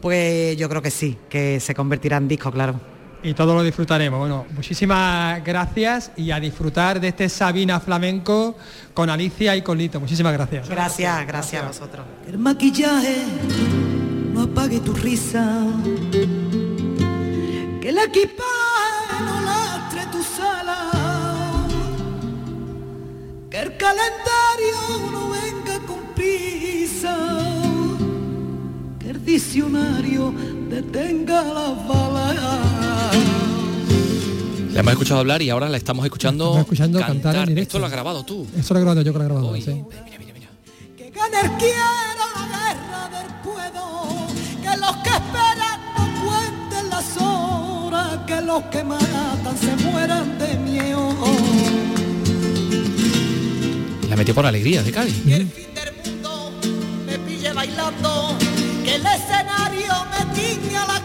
[0.00, 2.89] pues yo creo que sí, que se convertirá en disco, claro.
[3.22, 4.18] Y todo lo disfrutaremos.
[4.18, 8.56] Bueno, muchísimas gracias y a disfrutar de este Sabina Flamenco
[8.94, 10.00] con Alicia y con Lito.
[10.00, 10.68] Muchísimas gracias.
[10.68, 12.06] Gracias, gracias a vosotros.
[12.24, 13.24] Que el maquillaje
[14.32, 15.66] no apague tu risa.
[17.80, 20.90] Que el equipaje no lastre tu sala.
[23.50, 27.16] Que el calendario no venga con prisa.
[28.98, 30.32] Que el diccionario
[30.70, 32.79] detenga las balas.
[34.72, 37.62] La hemos escuchado hablar y ahora la estamos escuchando, Estamos escuchando cantar en directo.
[37.62, 38.46] Esto lo has grabado tú.
[38.56, 39.54] Eso lo he grabado yo, que lo he grabado.
[39.56, 39.62] sí.
[40.96, 41.84] Que gane el quiero
[42.24, 44.26] la guerra del puedo.
[44.62, 48.18] Que los que esperan no cuenten las horas.
[48.26, 51.14] Que los que matan se mueran de miedo.
[54.08, 55.24] La metió por alegría de Cádiz.
[55.24, 58.36] me pille bailando,
[58.84, 60.99] que el escenario me tiñe a la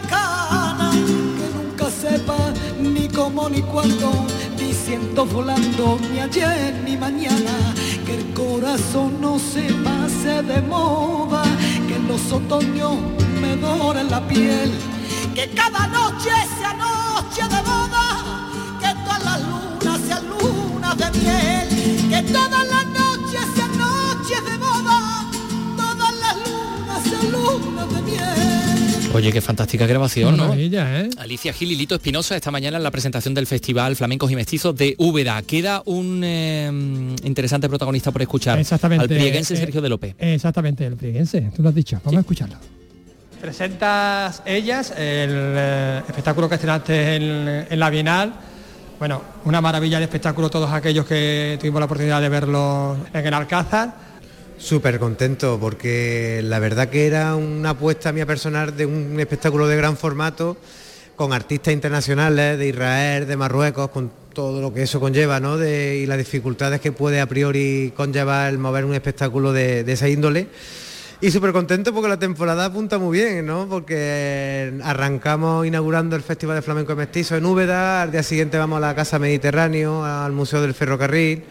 [3.28, 4.12] ni cuándo,
[4.56, 7.74] ni siento volando, ni ayer ni mañana,
[8.04, 11.42] que el corazón no se pase de moda,
[11.88, 12.94] que los otoños
[13.40, 14.72] me dora la piel.
[15.34, 18.06] Que cada noche sea noche de boda,
[18.80, 22.08] que todas las lunas sean lunas de miel.
[22.08, 22.65] Que todas
[29.16, 30.52] Oye, qué fantástica grabación, ¿no?
[30.54, 31.08] ¿eh?
[31.16, 34.76] Alicia Gil y Lito Espinosa esta mañana en la presentación del Festival Flamencos y Mestizos
[34.76, 35.40] de Úbeda.
[35.40, 36.66] Queda un eh,
[37.24, 38.58] interesante protagonista por escuchar.
[38.58, 39.04] Exactamente.
[39.04, 40.16] Al prieguense Eh, Sergio de López.
[40.18, 41.98] Exactamente, el prieguense, tú lo has dicho.
[42.04, 42.56] Vamos a escucharlo.
[43.40, 48.34] Presentas ellas el eh, espectáculo que estrenaste en, en la Bienal.
[48.98, 53.32] Bueno, una maravilla de espectáculo todos aquellos que tuvimos la oportunidad de verlo en el
[53.32, 53.94] Alcázar.
[54.58, 59.76] Súper contento porque la verdad que era una apuesta mía personal de un espectáculo de
[59.76, 60.56] gran formato
[61.14, 65.62] con artistas internacionales de Israel, de Marruecos, con todo lo que eso conlleva ¿no?
[65.64, 70.48] y las dificultades que puede a priori conllevar el mover un espectáculo de, esa índole.
[71.20, 73.66] Y súper contento porque la temporada apunta muy bien, ¿no?
[73.66, 78.80] Porque arrancamos inaugurando el Festival de Flamenco Mestizo en Úbeda, al día siguiente vamos a
[78.80, 81.44] la Casa Mediterráneo, al Museo del Ferrocarril,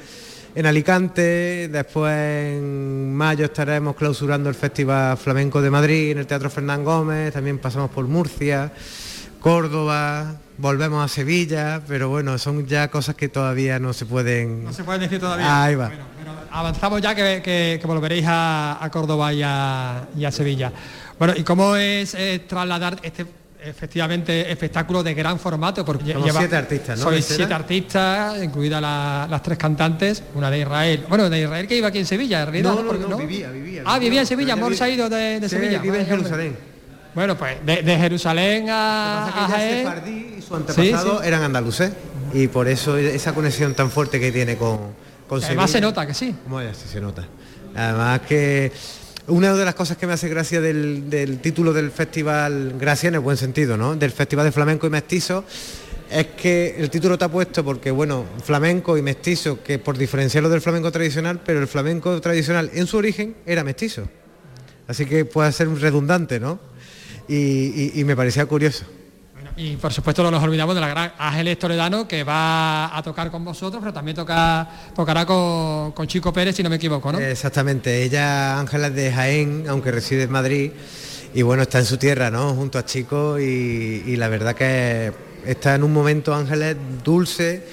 [0.56, 6.50] en Alicante, después en mayo estaremos clausurando el Festival Flamenco de Madrid, en el Teatro
[6.50, 8.72] Fernán Gómez, también pasamos por Murcia,
[9.42, 14.64] Córdoba, volvemos a Sevilla, pero bueno, son ya cosas que todavía no se pueden...
[14.64, 15.64] No se puede decir todavía.
[15.64, 15.92] Ahí va.
[16.52, 20.72] Avanzamos ya que, que- que volveréis a, a Córdoba y a, y a Sevilla.
[21.20, 23.26] Bueno, ¿y cómo es eh, trasladar este
[23.66, 25.84] efectivamente espectáculo de gran formato?
[25.84, 27.04] Porque Somos siete artistas, ¿no?
[27.06, 27.38] Sois ¿De escena?
[27.38, 31.06] siete artistas, incluidas la- las tres cantantes, una de Israel.
[31.10, 32.72] Bueno, de Israel que iba aquí en Sevilla, en realidad.
[32.76, 34.22] No, no, Porque no, vivía, vivía, Ah, vivía.
[34.22, 35.80] en Sevilla, Amor se ha ido de, de Sí, Sevilla.
[35.80, 36.06] vive en.
[36.08, 36.58] Jerusalén.
[37.14, 40.36] Bueno, pues de, de Jerusalén a, a Jaén.
[40.38, 41.92] y su antepasado eran andaluces
[42.34, 44.80] y por eso esa conexión tan fuerte que tiene con,
[45.28, 45.88] con Además se Sevilla.
[45.92, 46.36] nota que sí.
[46.74, 47.26] Sí se nota.
[47.74, 48.72] Además que
[49.28, 53.22] una de las cosas que me hace gracia del, título del festival, gracia en el
[53.22, 53.96] buen sentido, ¿no?
[53.96, 55.44] Del Festival de Flamenco y Mestizo,
[56.10, 60.62] es que el título está puesto porque, bueno, flamenco y mestizo, que por diferenciarlo del
[60.62, 64.08] flamenco tradicional, pero el flamenco tradicional en su origen era mestizo.
[64.88, 66.60] Así que puede ser redundante, ¿no?
[67.28, 68.86] Y me parecía curioso.
[69.58, 73.32] Y por supuesto no nos olvidamos de la gran Ángeles Toledano que va a tocar
[73.32, 77.20] con vosotros, pero también toca, tocará con, con Chico Pérez, si no me equivoco, ¿no?
[77.20, 80.72] Exactamente, ella Ángela de Jaén, aunque reside en Madrid,
[81.34, 82.54] y bueno, está en su tierra, ¿no?
[82.54, 85.14] Junto a Chico y, y la verdad que
[85.46, 87.66] está en un momento Ángeles dulce,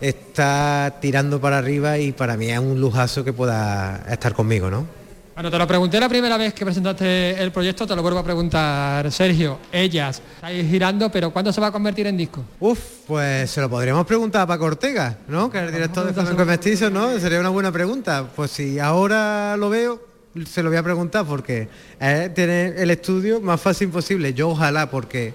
[0.00, 4.97] está tirando para arriba y para mí es un lujazo que pueda estar conmigo, ¿no?
[5.38, 8.24] Bueno, te lo pregunté la primera vez que presentaste el proyecto, te lo vuelvo a
[8.24, 9.60] preguntar, Sergio.
[9.70, 12.42] Ellas, estáis girando, pero ¿cuándo se va a convertir en disco?
[12.58, 15.48] Uf, pues se lo podríamos preguntar a Paco Ortega, ¿no?
[15.48, 17.16] Que es el director de Flamenco Mestizo, ¿no?
[17.20, 18.26] Sería una buena pregunta.
[18.34, 20.02] Pues si ahora lo veo,
[20.44, 21.68] se lo voy a preguntar porque
[22.00, 24.34] es tener el estudio más fácil posible.
[24.34, 25.34] Yo ojalá, porque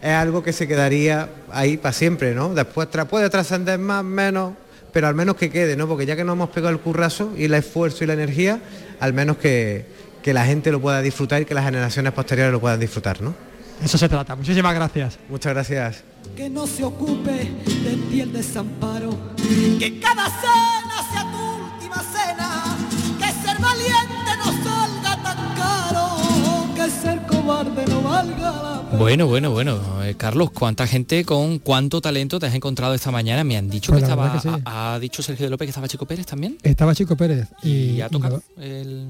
[0.00, 2.54] es algo que se quedaría ahí para siempre, ¿no?
[2.54, 4.52] Después tra- puede trascender más, menos,
[4.92, 5.88] pero al menos que quede, ¿no?
[5.88, 8.60] Porque ya que no hemos pegado el currazo y el esfuerzo y la energía,
[9.00, 9.86] al menos que,
[10.22, 13.34] que la gente lo pueda disfrutar y que las generaciones posteriores lo puedan disfrutar, ¿no?
[13.82, 14.36] Eso se trata.
[14.36, 15.18] Muchísimas gracias.
[15.28, 16.04] Muchas gracias.
[16.36, 19.10] que no se ocupe de ti el desamparo,
[19.78, 21.31] que cada cena sea
[27.42, 28.98] cobarde no valga la pena.
[28.98, 29.80] Bueno, bueno, bueno.
[30.04, 33.42] Eh, Carlos, ¿cuánta gente con cuánto talento te has encontrado esta mañana?
[33.44, 34.24] Me han dicho Pues que estaba...
[34.32, 34.62] verdad que sí.
[34.64, 36.56] ha, ha dicho Sergio de López que estaba Chico Pérez también.
[36.62, 39.08] Estaba Chico Pérez y, ¿Y ha y tocado el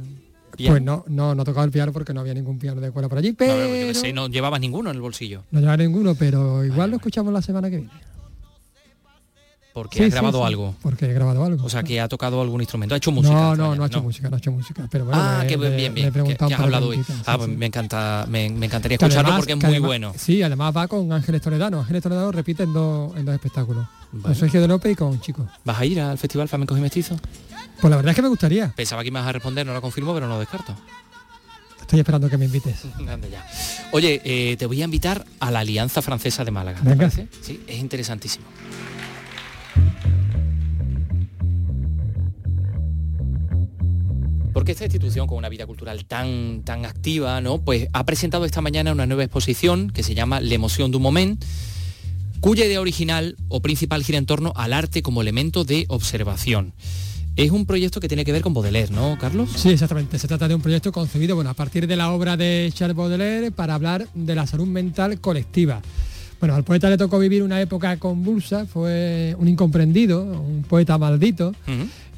[0.56, 0.72] piano?
[0.74, 3.18] Pues no, no, no tocaba el piano porque no había ningún piano de cuerda por
[3.18, 5.42] allí, No, pero no, yo sé, no llevabas ninguno en el bolsillo.
[5.50, 7.92] no lleva ninguno, pero igual lo escuchamos la semana que viene.
[9.72, 10.74] Porque Sí, ha grabado sí, algo.
[10.82, 11.64] Porque he grabado algo.
[11.64, 12.94] O sea, que ha tocado algún instrumento.
[12.94, 13.34] Ha hecho música.
[13.34, 14.86] no, no, no ha hecho música, no ha hecho música.
[14.90, 16.12] Pero bueno, ah, qué bien, bien, bien.
[16.12, 17.02] que, que has hablado hoy.
[17.24, 20.14] Ah, pues me encanta, me, me encantaría Que escucharlo además- porque es muy además- bueno.
[20.18, 21.80] Sí, además va con Ángeles Toledano.
[21.80, 23.86] Ángeles Toledano repite en, dos en dos espectáculos.
[24.20, 25.48] Con Sergio de López y con Chico.
[25.64, 27.18] ¿Vas a ir al Festival Flamencos y Mestizos?
[27.80, 28.68] Pues la verdad es que me gustaría.
[28.76, 30.76] Pensaba que ibas a responder, no lo confirmo, pero no lo descarto.
[31.80, 32.76] Estoy esperando que me invites.
[33.30, 33.46] Ya.
[33.92, 36.80] Oye, eh, te voy a invitar a la Alianza Francesa de Málaga.
[36.82, 37.28] ¿te parece?
[37.40, 38.44] Sí, es interesantísimo.
[44.52, 47.62] Porque esta institución con una vida cultural tan, tan activa, ¿no?
[47.62, 51.02] Pues ha presentado esta mañana una nueva exposición que se llama La emoción de un
[51.02, 51.44] moment,
[52.40, 56.74] cuya idea original o principal gira en torno al arte como elemento de observación.
[57.34, 59.48] Es un proyecto que tiene que ver con Baudelaire, ¿no, Carlos?
[59.56, 60.18] Sí, exactamente.
[60.18, 63.52] Se trata de un proyecto concebido bueno, a partir de la obra de Charles Baudelaire
[63.52, 65.80] para hablar de la salud mental colectiva.
[66.42, 71.54] Bueno, al poeta le tocó vivir una época convulsa, fue un incomprendido, un poeta maldito,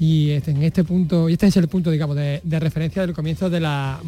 [0.00, 3.50] y este, en este punto, y este es el punto, digamos, de, referencia del comienzo
[3.50, 4.00] de la,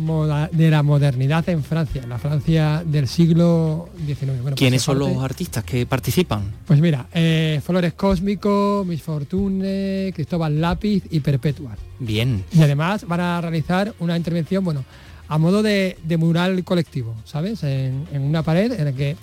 [0.52, 4.40] de la modernidad en Francia, la Francia del siglo XIX.
[4.42, 6.50] Pues ¿Quiénes son los artistas que participan?
[6.66, 11.76] Pues mira, eh, Flores Cósmico, Miss Fortune, Cristóbal Lápiz y Perpetua.
[11.98, 12.42] Bien.
[12.54, 14.82] Y además van a realizar una intervención, bueno,
[15.28, 17.62] a modo de, mural colectivo, ¿sabes?
[17.62, 19.16] En, una pared en la que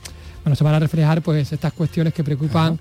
[0.43, 2.79] bueno, se van a reflejar pues estas cuestiones que preocupan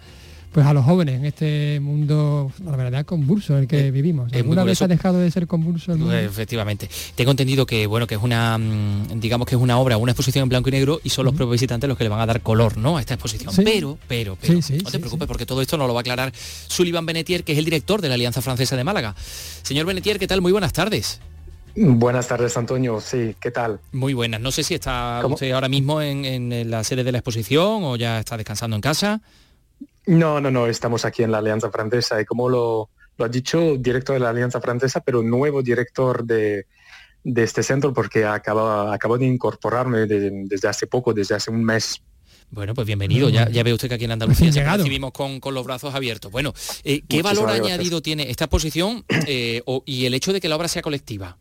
[0.53, 4.31] pues a los jóvenes en este mundo, la verdad, convulso en el que vivimos.
[4.35, 6.13] ¿Alguna vez ha dejado de ser convulso el mundo?
[6.13, 6.91] Pues, efectivamente.
[7.15, 10.43] Tengo entendido que bueno que es una mm, digamos que es una obra, una exposición
[10.43, 12.43] en blanco y negro y son los propios visitantes los que le van a dar
[12.43, 12.99] color, ¿no?
[12.99, 13.53] a esta exposición.
[13.65, 17.07] Pero, pero, pero, no te preocupes porque todo esto no lo va a aclarar Sullivan
[17.07, 19.15] Benetier, que es el director de la Alianza Francesa de Málaga.
[19.63, 20.43] Señor Benetier, ¿qué tal?
[20.43, 21.21] Muy buenas tardes.
[21.75, 23.01] Buenas tardes, Antonio.
[23.01, 23.81] Sí, ¿qué tal?
[23.93, 24.41] Muy buenas.
[24.41, 28.19] No sé si está usted ahora mismo en, la sede de la exposición o ya
[28.19, 29.23] está descansando en casa.
[30.07, 30.67] No, no, no.
[30.67, 34.61] Estamos aquí en la Alianza Francesa y como lo, ha dicho, director de la Alianza
[34.61, 36.67] Francesa, pero nuevo director de,
[37.25, 42.03] este centro porque acabo, acabo de incorporarme desde hace poco, desde hace un mes.
[42.51, 43.31] Bueno, pues bienvenido.
[43.31, 46.31] Ya, ya ve usted que aquí en Andalucía se recibimos con, los brazos abiertos.
[46.31, 46.53] Bueno,
[46.85, 50.69] eh, ¿qué valor añadido tiene esta exposición eh, y el hecho de que la obra
[50.69, 51.39] sea colectiva?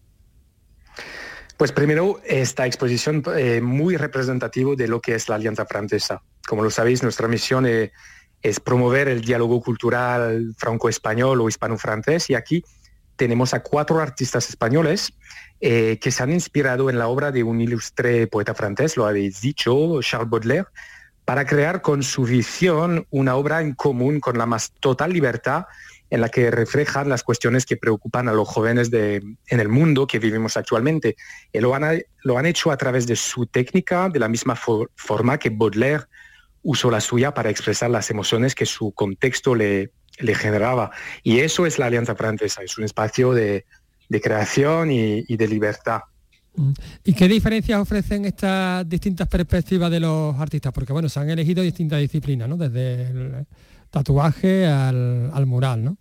[1.62, 6.24] Pues primero, esta exposición eh, muy representativo de lo que es la Alianza Francesa.
[6.48, 7.92] Como lo sabéis, nuestra misión eh,
[8.42, 12.64] es promover el diálogo cultural franco-español o hispano-francés y aquí
[13.16, 15.14] tenemos a cuatro artistas españoles
[15.60, 19.40] eh, que se han inspirado en la obra de un ilustre poeta francés, lo habéis
[19.40, 20.70] dicho, Charles Baudelaire,
[21.26, 25.66] para crear con su visión una obra en común con la más total libertad
[26.12, 30.06] en la que reflejan las cuestiones que preocupan a los jóvenes de, en el mundo
[30.06, 31.16] que vivimos actualmente.
[31.54, 35.50] Lo, han, lo han hecho a través de su técnica, de la misma forma que
[35.50, 36.04] Baudelaire
[36.64, 40.92] usó la suya para expresar las emociones que su contexto le, le generaba.
[41.24, 43.66] Y eso es la Alianza Francesa, es un espacio de,
[44.10, 46.02] de creación y, y de libertad.
[46.56, 46.74] Mm.
[47.06, 50.74] ¿Y qué diferencias ofrecen estas distintas perspectivas de los artistas?
[50.74, 52.58] Porque bueno, se han elegido distintas disciplinas, ¿no?
[52.58, 53.46] Desde el
[53.92, 55.98] tatuaje al, mural, ¿no?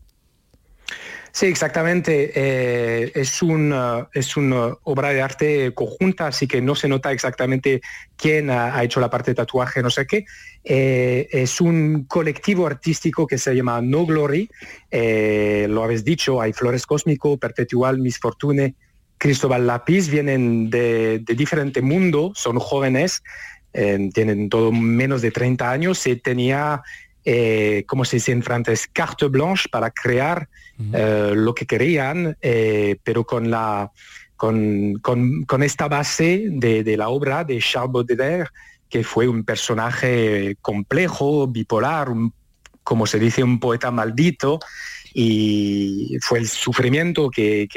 [1.32, 2.32] Sí, exactamente.
[2.34, 7.82] Eh, es, una, es una obra de arte conjunta, así que no se nota exactamente
[8.16, 10.24] quién ha, hecho la parte de tatuaje, no sé qué.
[10.64, 14.50] Eh, es un colectivo artístico que se llama No Glory.
[14.90, 18.74] Eh, lo habéis dicho, hay Flores Cósmico, Perpetual, Miss Fortune,
[19.16, 23.22] Cristóbal Lápiz, vienen de, de diferente mundo, son jóvenes,
[23.72, 26.04] tienen todo menos de 30 años.
[26.06, 26.82] y tenía
[27.24, 30.48] eh, como se dice en francés, carte blanche para crear
[30.92, 33.90] eh, lo que querían, eh, pero con, la,
[34.36, 38.48] con, con, esta base de, de, la obra de Charles Baudelaire,
[38.88, 42.08] que fue un personaje complejo, bipolar,
[42.82, 44.58] como se dice, un poeta maldito,
[45.14, 47.68] y fue el sufrimiento que,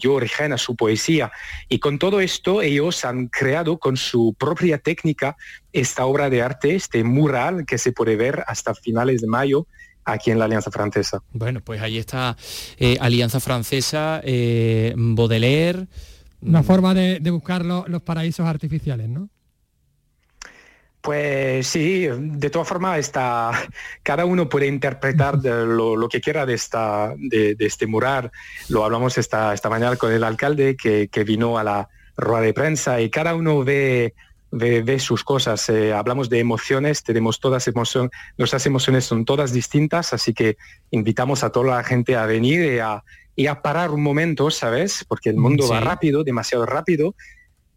[0.00, 1.30] dio origen a su poesía.
[1.68, 5.36] Y con todo esto ellos han creado con su propia técnica
[5.72, 9.66] esta obra de arte, este mural que se puede ver hasta finales de mayo
[10.04, 11.22] aquí en la Alianza Francesa.
[11.32, 12.36] Bueno, pues ahí está
[12.78, 15.86] eh, Alianza Francesa, eh, Baudelaire.
[16.42, 19.28] Una forma de, buscar los paraísos artificiales, ¿no?
[21.00, 23.52] Pues sí, de todas formas está,
[24.02, 28.30] cada uno puede interpretar lo, que quiera de, esta, de, este mural.
[28.68, 33.00] Lo hablamos esta, esta mañana con el alcalde que, vino a la rueda de prensa
[33.00, 34.14] y cada uno ve,
[34.50, 35.70] ve, sus cosas.
[35.70, 40.58] Eh, hablamos de emociones, tenemos todas emociones, nuestras emociones son todas distintas, así que
[40.90, 43.02] invitamos a toda la gente a venir y a,
[43.36, 45.06] y a parar un momento, ¿sabes?
[45.08, 47.14] Porque el mundo va rápido, demasiado rápido,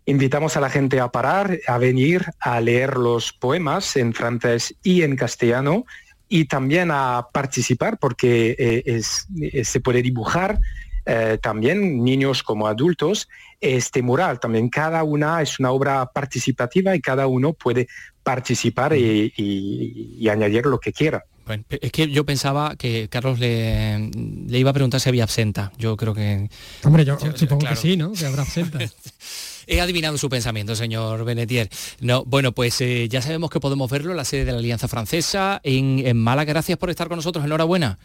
[0.05, 5.03] Invitamos a la gente a parar, a venir a leer los poemas en francés y
[5.03, 5.85] en castellano
[6.27, 10.59] y también a participar porque eh, eh, se puede dibujar
[11.05, 13.29] eh, también niños como adultos
[13.61, 14.39] este mural.
[14.39, 17.87] También cada una es una obra participativa y cada uno puede
[18.23, 21.23] participar y, añadir lo que quiera.
[21.69, 25.71] es que yo pensaba que Carlos le, le, iba a preguntar si había absenta.
[25.77, 26.49] Yo creo que...
[26.83, 28.13] Hombre, yo, supongo que sí, ¿no?
[28.13, 28.79] Que habrá absenta.
[29.67, 31.69] He adivinado su pensamiento, señor Benetier.
[31.99, 34.87] No, bueno, pues eh, ya sabemos que podemos verlo en la sede de la Alianza
[34.87, 36.53] Francesa en, en Málaga.
[36.53, 37.45] Gracias por estar con nosotros.
[37.45, 37.99] Enhorabuena.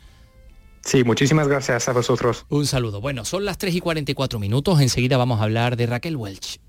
[0.85, 2.47] Sí, muchísimas gracias a vosotros.
[2.49, 3.01] Un saludo.
[3.01, 4.81] Bueno, son las 3 y 44 minutos.
[4.81, 6.61] Enseguida vamos a hablar de Raquel Welch.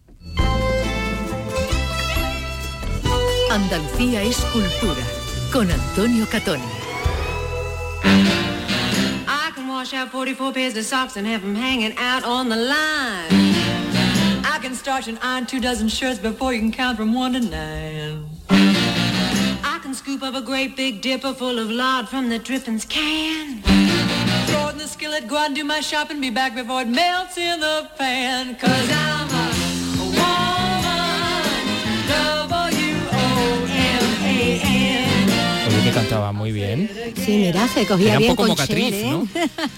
[3.51, 5.03] Andalucía es cultura
[5.51, 6.63] con Antonio Catoni.
[8.03, 12.55] I can wash out 44 pairs of socks and have them hanging out on the
[12.55, 13.98] line.
[14.59, 17.39] I can starch and iron two dozen shirts before you can count from one to
[17.39, 18.29] nine.
[18.49, 23.61] I can scoop up a great big dipper full of lard from the drippings can.
[23.61, 26.89] Throw it in the skillet, go out and do my shopping, be back before it
[26.89, 28.57] melts in the pan.
[28.57, 29.68] Cause I'm a
[35.89, 36.89] que cantaba muy bien.
[37.15, 39.09] Sí, mira, se cogía Era un bien poco con mocatriz, Cher, ¿eh?
[39.09, 39.27] ¿no?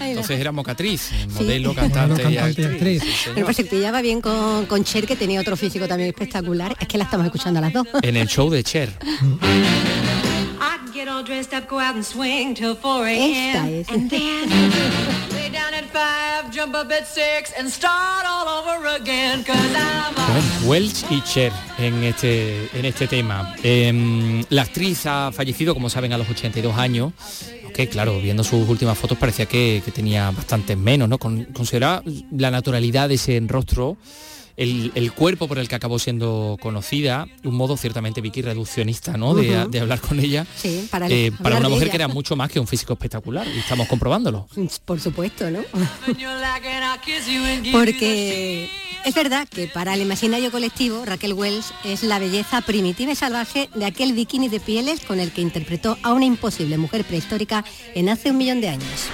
[0.00, 3.02] Entonces era mocatriz, modelo, cantante y actriz.
[3.02, 3.30] sí.
[3.30, 6.76] Bueno, pues se pillaba bien con, con Cher, que tenía otro físico también espectacular.
[6.80, 7.86] Es que la estamos escuchando a las dos.
[8.02, 8.92] En el show de Cher.
[11.02, 11.66] Esta
[13.06, 13.80] a.m.
[13.80, 13.88] es.
[13.88, 14.48] And then
[15.34, 19.42] lay down at 5, jump up at 6 and start all over again.
[19.42, 23.52] Cause I'm a Bueno, Welch y Cher en este, en este tema.
[23.64, 27.12] Eh, la actriz ha fallecido, como saben, a los 82 años.
[27.74, 31.18] Que claro, viendo sus últimas fotos parecía que, que tenía bastantes menos, ¿no?
[31.18, 33.96] Con, consideraba la naturalidad de ese rostro,
[34.56, 39.34] el, el cuerpo por el que acabó siendo conocida, un modo ciertamente Vicky reduccionista, ¿no?
[39.34, 40.46] De, de hablar con ella.
[40.56, 41.90] Sí, para, Eh, para una mujer ella.
[41.92, 44.46] que era mucho más que un físico espectacular, y estamos comprobándolo.
[44.84, 45.60] Por supuesto, ¿no?
[47.72, 48.68] Porque
[49.04, 53.68] es verdad que para el imaginario colectivo, Raquel Wells es la belleza primitiva y salvaje
[53.74, 58.08] de aquel bikini de pieles con el que interpretó a una imposible mujer prehistórica en
[58.08, 59.08] hace un millón de años.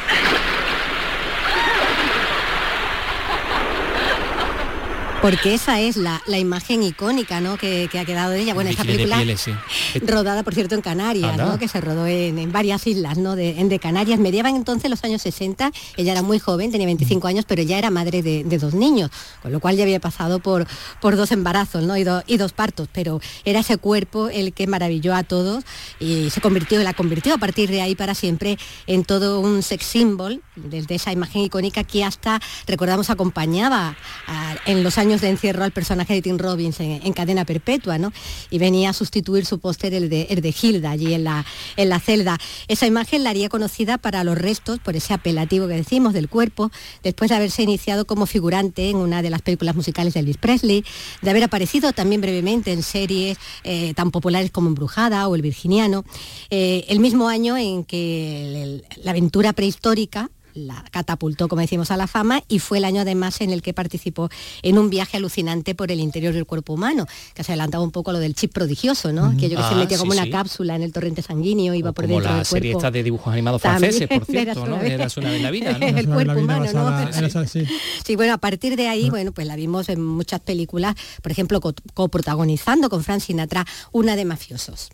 [5.21, 7.57] Porque esa es la, la imagen icónica ¿no?
[7.59, 8.55] que, que ha quedado de ella.
[8.55, 9.53] Bueno, de película pieles, sí.
[10.07, 13.35] rodada, por cierto, en Canarias, que se rodó en, en varias islas ¿no?
[13.35, 14.21] de, en- de Canarias.
[14.21, 17.91] Mediaban entonces los años 60, ella era muy joven, tenía 25 años, pero ya era
[17.91, 19.11] madre de, de dos niños,
[19.43, 20.69] con lo cual ya había pasado por,
[21.01, 21.97] por dos embarazos ¿no?
[21.97, 25.64] y, do- y dos partos, pero era ese cuerpo el que maravilló a todos
[25.99, 28.57] y se convirtió, la convirtió a partir de ahí para siempre
[28.87, 33.97] en todo un sex symbol, desde esa imagen icónica que hasta, recordamos, acompañaba
[34.29, 37.98] a- en los años de encierro al personaje de Tim Robbins en, en cadena perpetua,
[37.98, 38.12] ¿no?
[38.50, 41.44] Y venía a sustituir su póster, el de, Hilda, allí en la,
[41.76, 42.38] en la celda.
[42.68, 46.70] Esa imagen la haría conocida para los restos, por ese apelativo que decimos del cuerpo,
[47.02, 50.84] después de haberse iniciado como figurante en una de las películas musicales de Elvis Presley,
[51.22, 56.04] de haber aparecido también brevemente en series eh, tan populares como Embrujada o El Virginiano,
[56.50, 60.30] Eh, el mismo año en que la aventura prehistórica
[60.66, 63.72] la catapultó, como decimos, a la fama y fue el año además en el que
[63.72, 64.28] participó
[64.62, 68.12] en un viaje alucinante por el interior del cuerpo humano, que se adelantaba un poco
[68.12, 69.26] lo del chip prodigioso, ¿no?
[69.26, 70.30] Aquello que se Ah, metía sí, como una sí.
[70.30, 72.78] cápsula en el torrente sanguíneo, iba por Como dentro la del serie cuerpo.
[72.86, 74.80] esta de dibujos animados También, franceses, por cierto, ¿no?
[74.82, 75.86] Eras una vez la vida, ¿no?
[75.98, 77.46] el cuerpo humano, ¿no?
[77.46, 77.64] sí.
[78.04, 81.61] Sí, bueno, a partir de ahí, bueno, pues la vimos en muchas películas, por ejemplo,
[81.61, 84.90] co- coprotagonizando con Frank Sinatra una de mafiosos.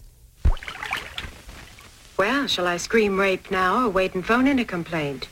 [2.16, 5.24] Well, shall I scream rape now or wait and phone in a complaint?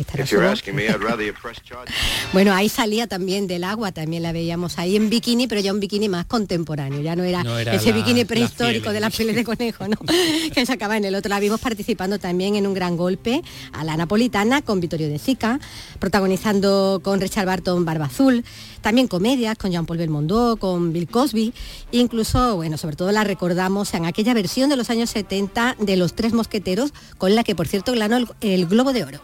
[0.00, 0.58] Estará If you're su voz.
[0.58, 1.94] asking me, I'd rather you press charges.
[2.32, 5.80] Bueno, ahí salía también del agua, también la veíamos ahí en bikini, pero ya un
[5.80, 9.34] bikini más contemporáneo, ya no era, No era ese la- bikini prehistórico de las pieles
[9.34, 9.96] de conejo, ¿no?
[10.54, 11.28] que sacaba en el otro.
[11.30, 13.42] La vimos participando también en un gran golpe
[13.72, 15.58] a la napolitana con Vittorio De Sica,
[15.98, 18.44] protagonizando con Richard Barton Barba Azul,
[18.82, 21.52] también comedias con Jean-Paul Belmondo, con Bill Cosby,
[21.92, 26.14] incluso, bueno, sobre todo la recordamos en aquella versión de los años 70 de Los
[26.14, 29.20] Tres Mosqueteros, con la que, por cierto, ganó el- el Globo de Oro.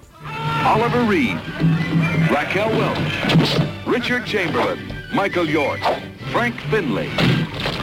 [0.65, 1.37] Oliver Reed,
[2.31, 4.81] Raquel Welch, Richard Chamberlain,
[5.13, 5.81] Michael York,
[6.33, 7.11] Frank Finlay,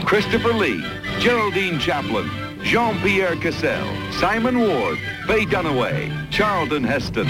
[0.03, 0.83] Christopher Lee,
[1.19, 2.27] Geraldine Chaplin,
[2.63, 4.97] Jean-Pierre Cassell, Simon Ward,
[5.31, 7.25] Faye Dunaway, Charlton Heston.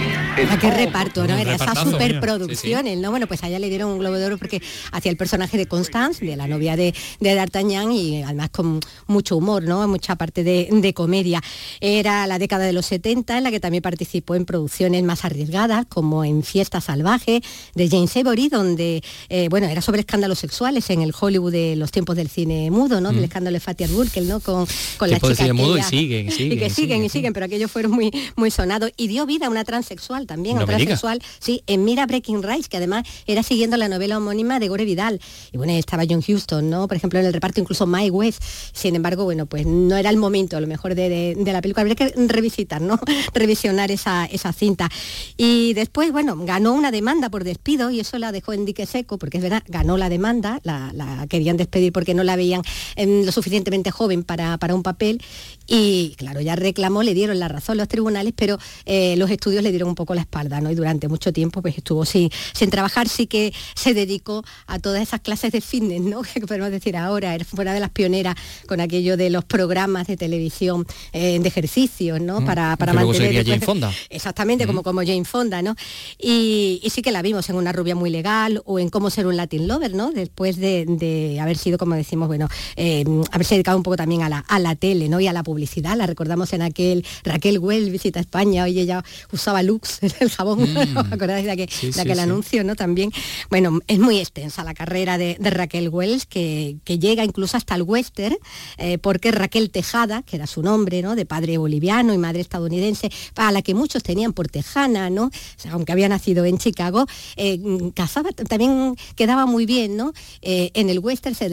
[0.49, 1.37] Ah, qué reparto, ¿no?
[1.37, 1.91] Era esa repartazo.
[1.91, 3.11] superproducciones, ¿no?
[3.11, 4.59] Bueno, pues allá le dieron un Globo de Oro porque
[4.91, 9.37] hacía el personaje de Constance, de la novia de, de D'Artagnan, y además con mucho
[9.37, 9.87] humor, ¿no?
[9.87, 11.43] Mucha parte de, de comedia.
[11.79, 15.85] Era la década de los 70 en la que también participó en producciones más arriesgadas,
[15.87, 17.43] como en Fiesta Salvaje,
[17.75, 21.91] de James Avery, donde, eh, bueno, era sobre escándalos sexuales en el Hollywood de los
[21.91, 23.09] tiempos del cine mudo, ¿no?
[23.11, 23.25] Del Mm.
[23.25, 24.39] escándalo de Fatih Burkel, ¿no?
[24.39, 24.65] Con,
[24.97, 27.90] con la chica mudo y siguen, y que siguen siguen, y siguen, pero aquellos fueron
[27.91, 28.91] muy, muy sonados.
[28.97, 30.77] Y dio vida a una transexual también, No a diga.
[30.77, 34.85] transexual, sí, en Mira Breaking Rights, que además era siguiendo la novela homónima de Gore
[34.85, 35.19] Vidal.
[35.51, 36.87] Y bueno, estaba John Huston, ¿no?
[36.87, 38.41] Por ejemplo, en el reparto incluso Mike West.
[38.73, 41.61] Sin embargo, bueno, pues no era el momento, a lo mejor, de, de- de la
[41.61, 41.81] película.
[41.81, 42.99] Habría que revisitar, ¿no?
[43.33, 44.89] Revisionar esa, esa cinta.
[45.37, 49.17] Y después, bueno, ganó una demanda por despido y eso la dejó en dique seco,
[49.17, 52.61] porque es verdad, ganó la demanda, la, la querían despedir porque no la veían
[52.95, 55.21] em, lo suficientemente joven para, para un papel.
[55.67, 59.71] Y claro, ya reclamó, le dieron la razón los tribunales, pero eh, los estudios le
[59.71, 60.71] dieron un poco la espalda, ¿no?
[60.71, 65.01] Y durante mucho tiempo pues estuvo sin, sin trabajar, sí que se dedicó a todas
[65.01, 66.21] esas clases de fitness, ¿no?
[66.41, 68.35] Que podemos decir ahora, era fuera de las pioneras
[68.67, 72.41] con aquello de los programas de televisión eh, de ejercicios, ¿no?
[72.41, 73.45] Mm, para, para mantener.
[73.45, 73.91] Jane Fonda.
[74.09, 75.75] Exactamente, como, como Jane Fonda, ¿no?
[76.17, 79.27] Y, y sí que la vimos en Una rubia muy legal o en Cómo ser
[79.27, 80.11] un Latin Lover, ¿no?
[80.11, 84.29] Después de, de haber sido, como decimos, bueno, eh, haberse dedicado un poco también a
[84.29, 85.19] la, a la tele, ¿no?
[85.19, 85.95] Y a la publicidad.
[85.95, 90.97] La recordamos en aquel Raquel Well visita España, hoy ella usaba Lux, el jabón, Mm.
[90.97, 92.19] ¿os acordáis de aquel, Sí, de sí, sí.
[92.19, 92.75] anuncio, ¿no?
[92.75, 93.11] También,
[93.49, 97.75] bueno, es muy extensa la carrera de, de Raquel Wells, que, que llega incluso hasta
[97.75, 98.37] el western,
[98.77, 101.15] eh, porque Raquel Tejada, que era su nombre, ¿no?
[101.15, 105.25] De padre boliviano y madre estadounidense, a la que muchos tenían por tejana, ¿no?
[105.25, 107.05] O sea, aunque había nacido en Chicago,
[107.35, 107.59] eh,
[107.95, 110.13] cazaba, también quedaba muy bien, ¿no?
[110.41, 111.49] Eh, en el western se,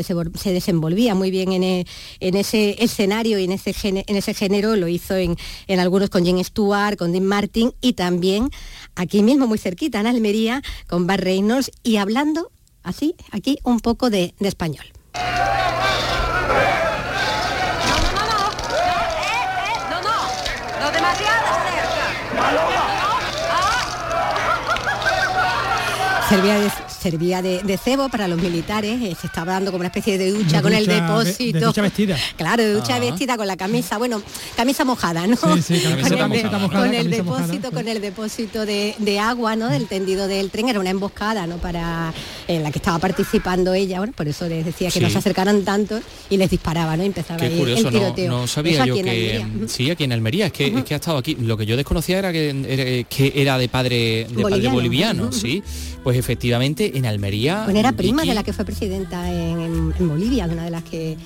[0.53, 1.87] desenvolvía muy bien en, e-
[2.21, 5.37] en ese escenario y en ese, gene- en ese género, lo hizo en,
[5.67, 8.51] en algunos con Jane Stewart, con Dean Martin y también
[8.94, 12.53] aquí mismo muy cerquita en Almería con Bar Reynolds y hablando
[12.84, 14.86] así, aquí un poco de español.
[19.90, 20.30] No, no,
[20.80, 22.88] no demasiado cerca.
[26.29, 26.70] Servía de,
[27.01, 30.31] servía de, de cebo para los militares, eh, se estaba dando como una especie de
[30.31, 31.59] ducha De con el ducha- depósito.
[31.59, 32.16] de ducha vestida.
[32.37, 32.99] Claro, de ducha Ah.
[33.01, 34.20] vestida con la camisa, bueno,
[34.55, 35.37] camisa mojada, ¿no?
[35.37, 36.59] Sí, sí, camiseta con el, de- mojada.
[36.59, 37.47] mojada, con el camisa mojada.
[37.47, 39.68] depósito, con el depósito de, de agua, ¿no?
[39.70, 41.57] Del tendido del tren, era una emboscada, ¿no?
[41.57, 42.12] Para
[42.47, 45.12] en la que estaba participando ella, bueno, por eso les decía que no Sí.
[45.14, 47.05] se acercaran tanto y les disparaba, ¿no?
[47.05, 48.31] Y empezaba Qué ahí curioso, el no, tiroteo.
[48.33, 49.68] no sabía yo en que Almería.
[49.68, 51.37] sí aquí en Almería es que, es que ha estado aquí.
[51.41, 54.74] Lo que yo desconocía era que era, que era de padre de padre Boliviano.
[54.74, 55.33] boliviano, Ujú.
[55.33, 55.62] sí.
[56.03, 57.64] Pues efectivamente en Almería.
[57.64, 60.64] Bueno, era prima Vicky- de la que fue presidenta en, en- en Bolivia, de una
[60.64, 61.16] de las que...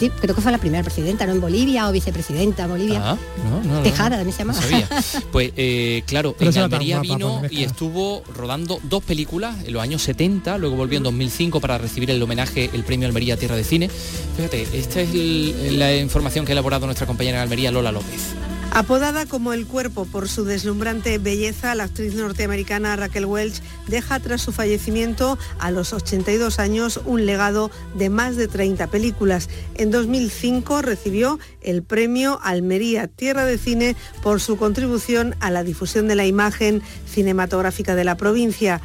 [0.00, 1.30] Sí, creo que fue la primera presidenta, ¿no?
[1.32, 3.00] En Bolivia o vicepresidenta en Bolivia.
[3.12, 3.16] Ah,
[3.48, 4.60] no, no, no, Tejada, no, también se llamaba.
[4.60, 4.88] sabía.
[5.30, 10.02] Pues eh, claro, Pero en Almería vino y estuvo rodando dos películas en los años
[10.02, 13.88] 70, luego volvió en 2005 para recibir el homenaje, el premio Almería Tierra de Cine.
[14.36, 18.34] Fíjate, esta es el- la información que ha elaborado nuestra compañera en Almería, Lola López.
[18.70, 24.42] Apodada como el cuerpo por su deslumbrante belleza, la actriz norteamericana Raquel Welch deja tras
[24.42, 29.48] su fallecimiento a los 82 años un legado de más de 30 películas.
[29.74, 36.06] En 2005 recibió el premio Almería Tierra de Cine por su contribución a la difusión
[36.06, 38.80] de la imagen cinematográfica de la provincia.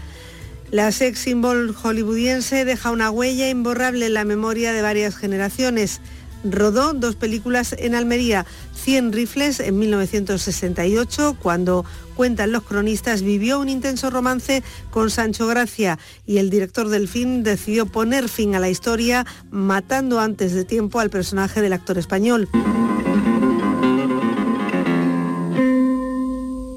[0.72, 6.02] La sex symbol hollywoodiense deja una huella imborrable en la memoria de varias generaciones.
[6.44, 8.46] Rodó dos películas en Almería,
[8.84, 11.86] 100 rifles en 1968, cuando
[12.18, 14.62] cuentan los cronistas vivió un intenso romance
[14.92, 20.20] con Sancho Gracia y el director del film decidió poner fin a la historia matando
[20.20, 22.50] antes de tiempo al personaje del actor español.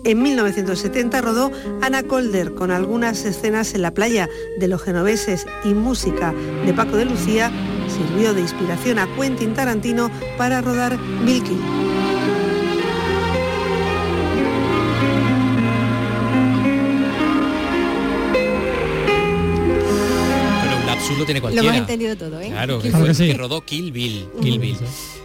[0.06, 1.50] En 1970 rodó
[1.82, 4.28] Ana Colder con algunas escenas en la playa
[4.60, 6.32] de los genoveses y música
[6.64, 7.50] de Paco de Lucía
[7.88, 11.56] sirvió de inspiración a Quentin Tarantino para rodar Milky.
[21.18, 21.68] Lo tiene Lo cualquiera.
[21.68, 22.48] hemos entendido todo, ¿eh?
[22.48, 23.26] Claro, que, Claro fue- que sí.
[23.28, 24.26] que rodó Kill Bill.
[24.42, 24.76] Kill Bill.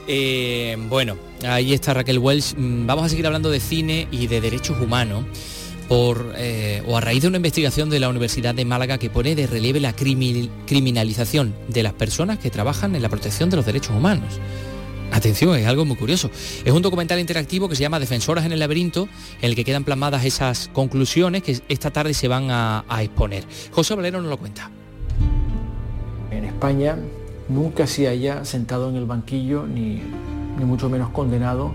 [0.08, 1.16] Eh, bueno,
[1.48, 2.56] ahí está Raquel Welch.
[2.58, 5.24] Mm, Vamos a seguir hablando de cine y de derechos humanos.
[5.88, 9.36] Por, eh, o a raíz de una investigación de la Universidad de Málaga que pone
[9.36, 13.66] de relieve la crimi- criminalización de las personas que trabajan en la protección de los
[13.66, 14.40] derechos humanos.
[15.12, 16.32] Atención, es algo muy curioso.
[16.64, 19.10] Es un documental interactivo que se llama Defensoras en el laberinto,
[19.42, 23.44] en el que quedan plasmadas esas conclusiones que esta tarde se van a, a exponer.
[23.72, 24.72] José Valero nos lo cuenta.
[26.32, 26.98] En España
[27.52, 30.02] nunca se haya sentado en el banquillo ni,
[30.58, 31.74] ni mucho menos condenado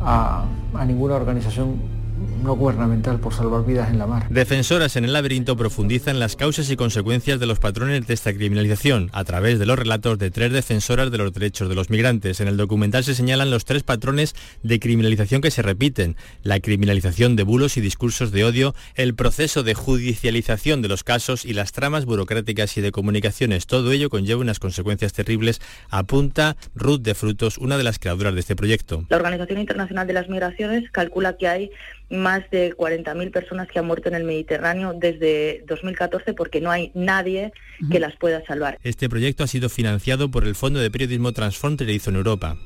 [0.00, 0.44] a,
[0.74, 1.95] a ninguna organización
[2.42, 4.26] no gubernamental por salvar vidas en la mar.
[4.30, 9.10] Defensoras en el laberinto profundizan las causas y consecuencias de los patrones de esta criminalización
[9.12, 12.40] a través de los relatos de tres defensoras de los derechos de los migrantes.
[12.40, 16.16] En el documental se señalan los tres patrones de criminalización que se repiten.
[16.42, 21.44] La criminalización de bulos y discursos de odio, el proceso de judicialización de los casos
[21.44, 23.66] y las tramas burocráticas y de comunicaciones.
[23.66, 25.60] Todo ello conlleva unas consecuencias terribles,
[25.90, 29.04] apunta Ruth de Frutos, una de las creadoras de este proyecto.
[29.08, 31.70] La Organización Internacional de las Migraciones calcula que hay
[32.10, 36.92] más de 40.000 personas que han muerto en el Mediterráneo desde 2014 porque no hay
[36.94, 37.52] nadie
[37.90, 38.78] que las pueda salvar.
[38.82, 42.56] Este proyecto ha sido financiado por el Fondo de Periodismo Transfronterizo en Europa.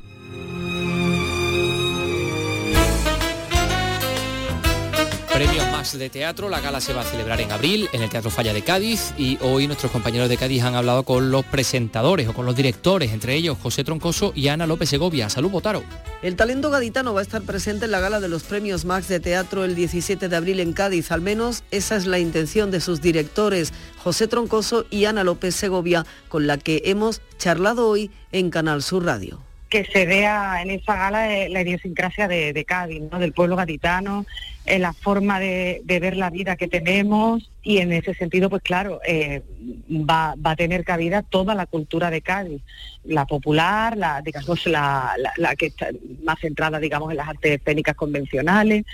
[5.32, 8.31] Premios más de teatro, la gala se va a celebrar en abril en el Teatro
[8.31, 12.35] Falla de Cádiz y hoy nuestros compañeros de Cádiz han hablado con los presentadores o
[12.35, 15.31] con los directores, entre ellos José Troncoso y Ana López Segovia.
[15.31, 15.83] Salud, Botaro.
[16.20, 19.20] El talento gaditano va a estar presente en la gala de los Premios Max de
[19.20, 23.01] Teatro el 17 de abril en Cádiz, al menos esa es la intención de sus
[23.01, 23.72] directores,
[24.05, 29.07] José Troncoso y Ana López Segovia, con la que hemos charlado hoy en Canal Sur
[29.07, 33.21] Radio que se vea en esa gala eh, la idiosincrasia de, Cádiz, ¿no?
[33.21, 34.27] del pueblo gaditano,
[34.66, 38.62] en eh, la forma de, ver la vida que tenemos y en ese sentido, pues
[38.62, 39.43] claro, eh,
[39.89, 42.61] va, a tener cabida toda la cultura de Cádiz,
[43.05, 45.91] la popular, la, digamos, la, la, que está
[46.25, 48.85] más centrada, digamos, en las artes escénicas convencionales,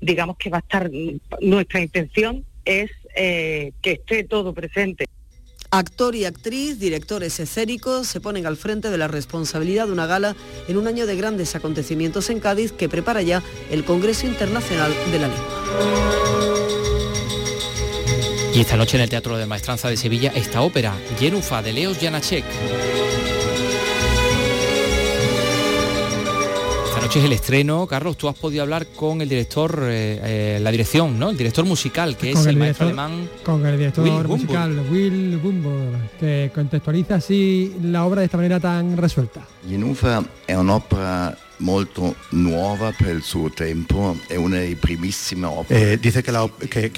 [0.00, 0.90] digamos que va a estar,
[1.40, 5.06] nuestra intención es que esté todo presente.
[5.74, 10.36] Actor y actriz, directores escénicos se ponen al frente de la responsabilidad de una gala
[10.68, 15.18] en un año de grandes acontecimientos en Cádiz que prepara ya el Congreso Internacional de
[15.18, 15.48] la Lengua.
[18.54, 21.96] Y esta noche en el Teatro de Maestranza de Sevilla esta ópera, Yenufa de Leos
[21.98, 22.44] Janacek.
[27.18, 27.86] Es el estreno.
[27.86, 31.30] Carlos, tú has podido hablar con el director, eh, eh, la dirección, ¿no?
[31.30, 33.28] El director musical, que es el, maestro alemán.
[33.44, 35.74] Con el director musical Will Bumbo,
[36.18, 39.42] que contextualiza así la obra de esta manera tan resuelta.
[40.46, 45.92] Es una ópera molto nuova per il suo tempo, una delle primissime opere.
[45.92, 46.90] Eh, dice que, la, que,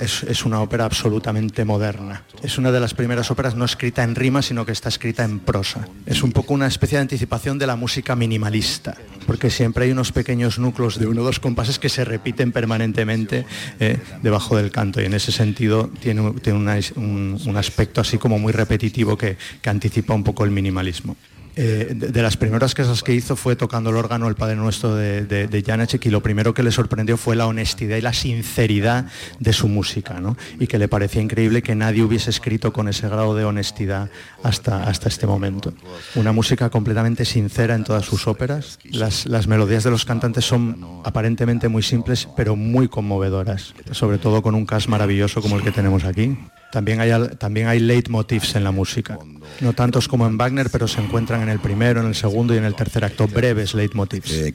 [0.00, 2.24] es, es, una ópera absolutamente moderna.
[2.42, 5.40] Es una de las primeras óperas no escrita en rima, sino que está escrita en
[5.40, 5.88] prosa.
[6.06, 8.96] Es un poco una especie de anticipación de la música minimalista,
[9.26, 13.44] porque siempre hay unos pequeños núcleos de uno o dos compases que se repiten permanentemente
[13.80, 18.38] eh, debajo del canto y en ese sentido tiene, tiene un, un, aspecto así como
[18.38, 21.16] muy repetitivo que, que anticipa un poco el minimalismo.
[21.58, 25.24] Eh, de, las primeras cosas que hizo fue tocando el órgano el Padre Nuestro de,
[25.24, 29.06] de, y lo primero que le sorprendió fue la honestidad y la sinceridad
[29.40, 30.36] de su música, ¿no?
[30.60, 34.10] Y que le parecía increíble que nadie hubiese escrito con ese grado de honestidad
[34.42, 35.72] hasta, hasta este momento.
[36.14, 38.78] Una música completamente sincera en todas sus óperas.
[38.84, 44.42] Las, las melodías de los cantantes son aparentemente muy simples, pero muy conmovedoras, sobre todo
[44.42, 46.36] con un cast maravilloso como el que tenemos aquí.
[46.72, 49.18] También hay, también hay leitmotivs en la música.
[49.60, 52.58] No tantos como en Wagner, pero se encuentran en el primero, en el segundo y
[52.58, 54.32] en el tercer acto breves leitmotivs.
[54.32, 54.54] Eh,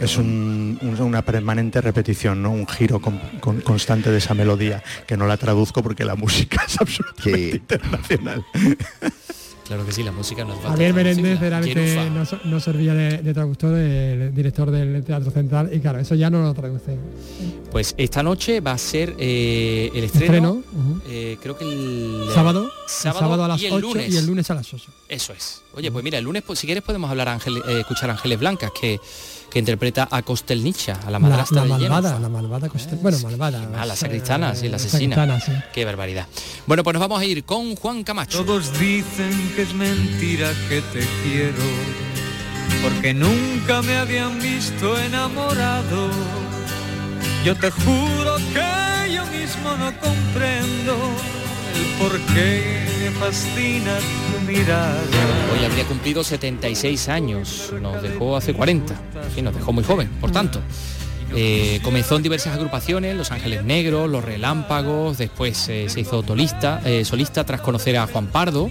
[0.00, 2.52] es, una permanente repetición, ¿no?
[2.52, 3.00] un giro
[3.64, 8.44] constante de esa melodía, que no la traduzco porque la música es absolutamente internacional.
[9.66, 12.10] Claro que sí, la música nos va Javier Menéndez era el que
[12.44, 16.54] no, servía de, traductor, el director del Teatro Central, y claro, eso ya no lo
[16.54, 16.96] traduce.
[17.72, 20.62] Pues esta noche va a ser eh, el estreno,
[21.08, 24.86] eh, creo que el sábado, sábado, a las 8 y el lunes a las 8.
[25.08, 25.62] Eso es.
[25.74, 28.70] Oye, pues mira, el lunes, pues, si quieres podemos hablar Ángel, eh, escuchar Ángeles Blancas,
[28.80, 29.00] que
[29.56, 33.66] que interpreta a Costelnicha, a la madrastra la, la malvada, la malvada Costel, bueno, malvada.
[33.74, 35.40] Ah, la sacristana, sí, la asesina.
[35.72, 36.26] Qué barbaridad.
[36.66, 38.44] Bueno, pues nos vamos a ir con Juan Camacho.
[38.44, 41.64] Todos dicen que es mentira que te quiero,
[42.82, 46.10] porque nunca me habían visto enamorado.
[47.42, 50.96] Yo te juro que yo mismo no comprendo
[51.98, 52.62] por qué
[53.00, 55.02] me fascina tu mirada.
[55.52, 58.94] Hoy habría cumplido 76 años, nos dejó hace 40,
[59.36, 60.60] y nos dejó muy joven, por tanto.
[61.34, 66.80] Eh, comenzó en diversas agrupaciones, Los Ángeles Negros, Los Relámpagos, después eh, se hizo solista,
[66.84, 68.70] eh, solista tras conocer a Juan Pardo,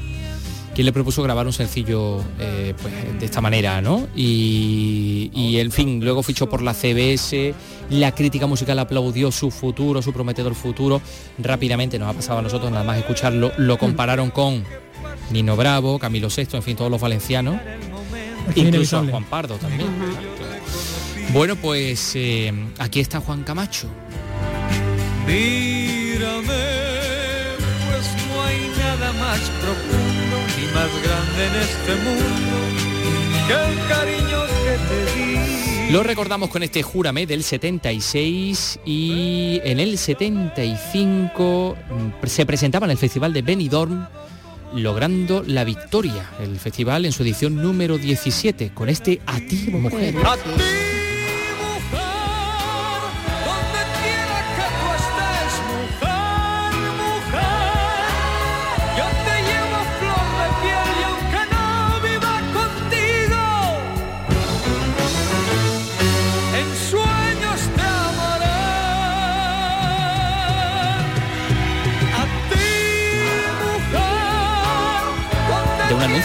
[0.73, 4.07] quien le propuso grabar un sencillo pues, de esta manera, ¿no?
[4.15, 7.53] Y, y, en fin, luego fichó por la CBS,
[7.89, 11.01] la crítica musical aplaudió su futuro, su prometedor futuro.
[11.37, 14.63] Rápidamente nos ha pasado a nosotros nada más escucharlo, lo compararon con
[15.31, 17.59] Nino Bravo, Camilo VI, en fin, todos los valencianos.
[18.55, 19.89] Incluso a Juan Pardo también.
[21.33, 23.87] Bueno, pues eh, aquí está Juan Camacho.
[25.25, 26.45] Mírame,
[27.87, 32.55] pues no hay nada más profundo ni más grande en este mundo
[33.47, 39.79] que el cariño que te di lo recordamos con este Júrame del 76 y en
[39.79, 44.07] el 75 mm, se presentaba en el Festival de Benidorm
[44.73, 50.15] logrando la victoria, el festival en su edición número 17 con este A ti mujer.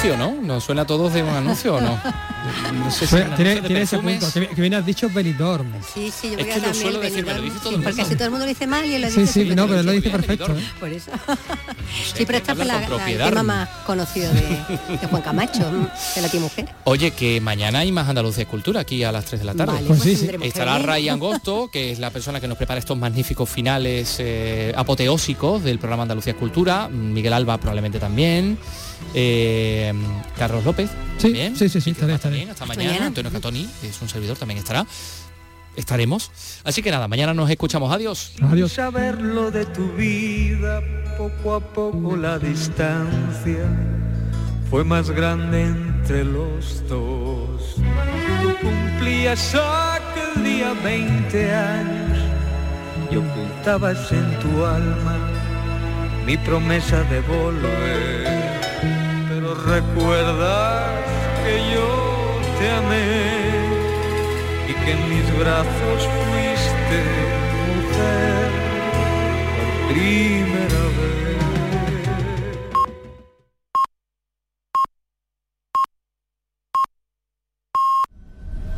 [0.03, 0.40] Anuncio, ¿no?
[0.51, 2.01] ¿Nos suena a todos de un anuncio o no?
[2.75, 5.73] No sé si Suena- un tiene, tiene ese punto, que, que bien has dicho Benidorm.
[5.95, 7.59] Sí, sí, yo Es creo que lo también suelo el decir, me lo Benidorm, dice
[7.61, 8.09] todo sí, el Porque mundo.
[8.11, 9.65] si todo el mundo lo dice mal y él lo Sí, dice sí, súper no,
[9.67, 9.77] bien.
[9.77, 10.57] pero lo dice perfecto.
[10.57, 10.65] ¿eh?
[10.81, 11.11] Por eso.
[12.17, 13.29] sí, pero esta fue la, hablas con la- el propiedad.
[13.29, 14.41] tema más conocido de,
[15.01, 15.71] de Juan Camacho,
[16.17, 16.69] de la tía mujer.
[16.85, 19.75] Oye, que mañana hay más Andalucía Cultura aquí a las 3 de la tarde.
[19.75, 20.21] Vale, Pues pues sí, sí.
[20.23, 20.87] tendremos que Estará venir.
[20.89, 25.79] Ray Angosto, que es la persona que nos prepara estos magníficos finales eh, apoteósicos del
[25.79, 26.89] programa Andalucía Cultura.
[26.89, 28.59] Miguel Alba probablemente también.
[29.15, 29.93] eh,
[30.41, 30.89] Carlos López.
[31.19, 31.55] Sí, también.
[31.55, 32.37] sí, sí, sí, estaré, estaré.
[32.37, 32.89] También, hasta mañana.
[32.89, 33.07] Mañana.
[33.09, 34.87] Antonio Catoni, que es un servidor, también estará.
[35.77, 36.31] Estaremos.
[36.65, 37.93] Así que nada, mañana nos escuchamos.
[37.93, 38.33] Adiós.
[38.41, 38.73] Adiós.
[38.73, 40.81] saberlo de tu vida,
[41.19, 43.69] poco a poco la distancia
[44.71, 47.77] fue más grande entre los dos.
[48.41, 52.19] Tú cumplías aquel día 20 años
[53.11, 55.19] y ocultabas en tu alma
[56.25, 58.40] mi promesa de volver.
[59.57, 61.05] Recuerdas
[61.45, 61.89] que yo
[62.61, 63.51] te amé
[64.69, 67.01] y que en mis brazos fuiste
[67.67, 68.51] mujer
[69.59, 71.30] por triste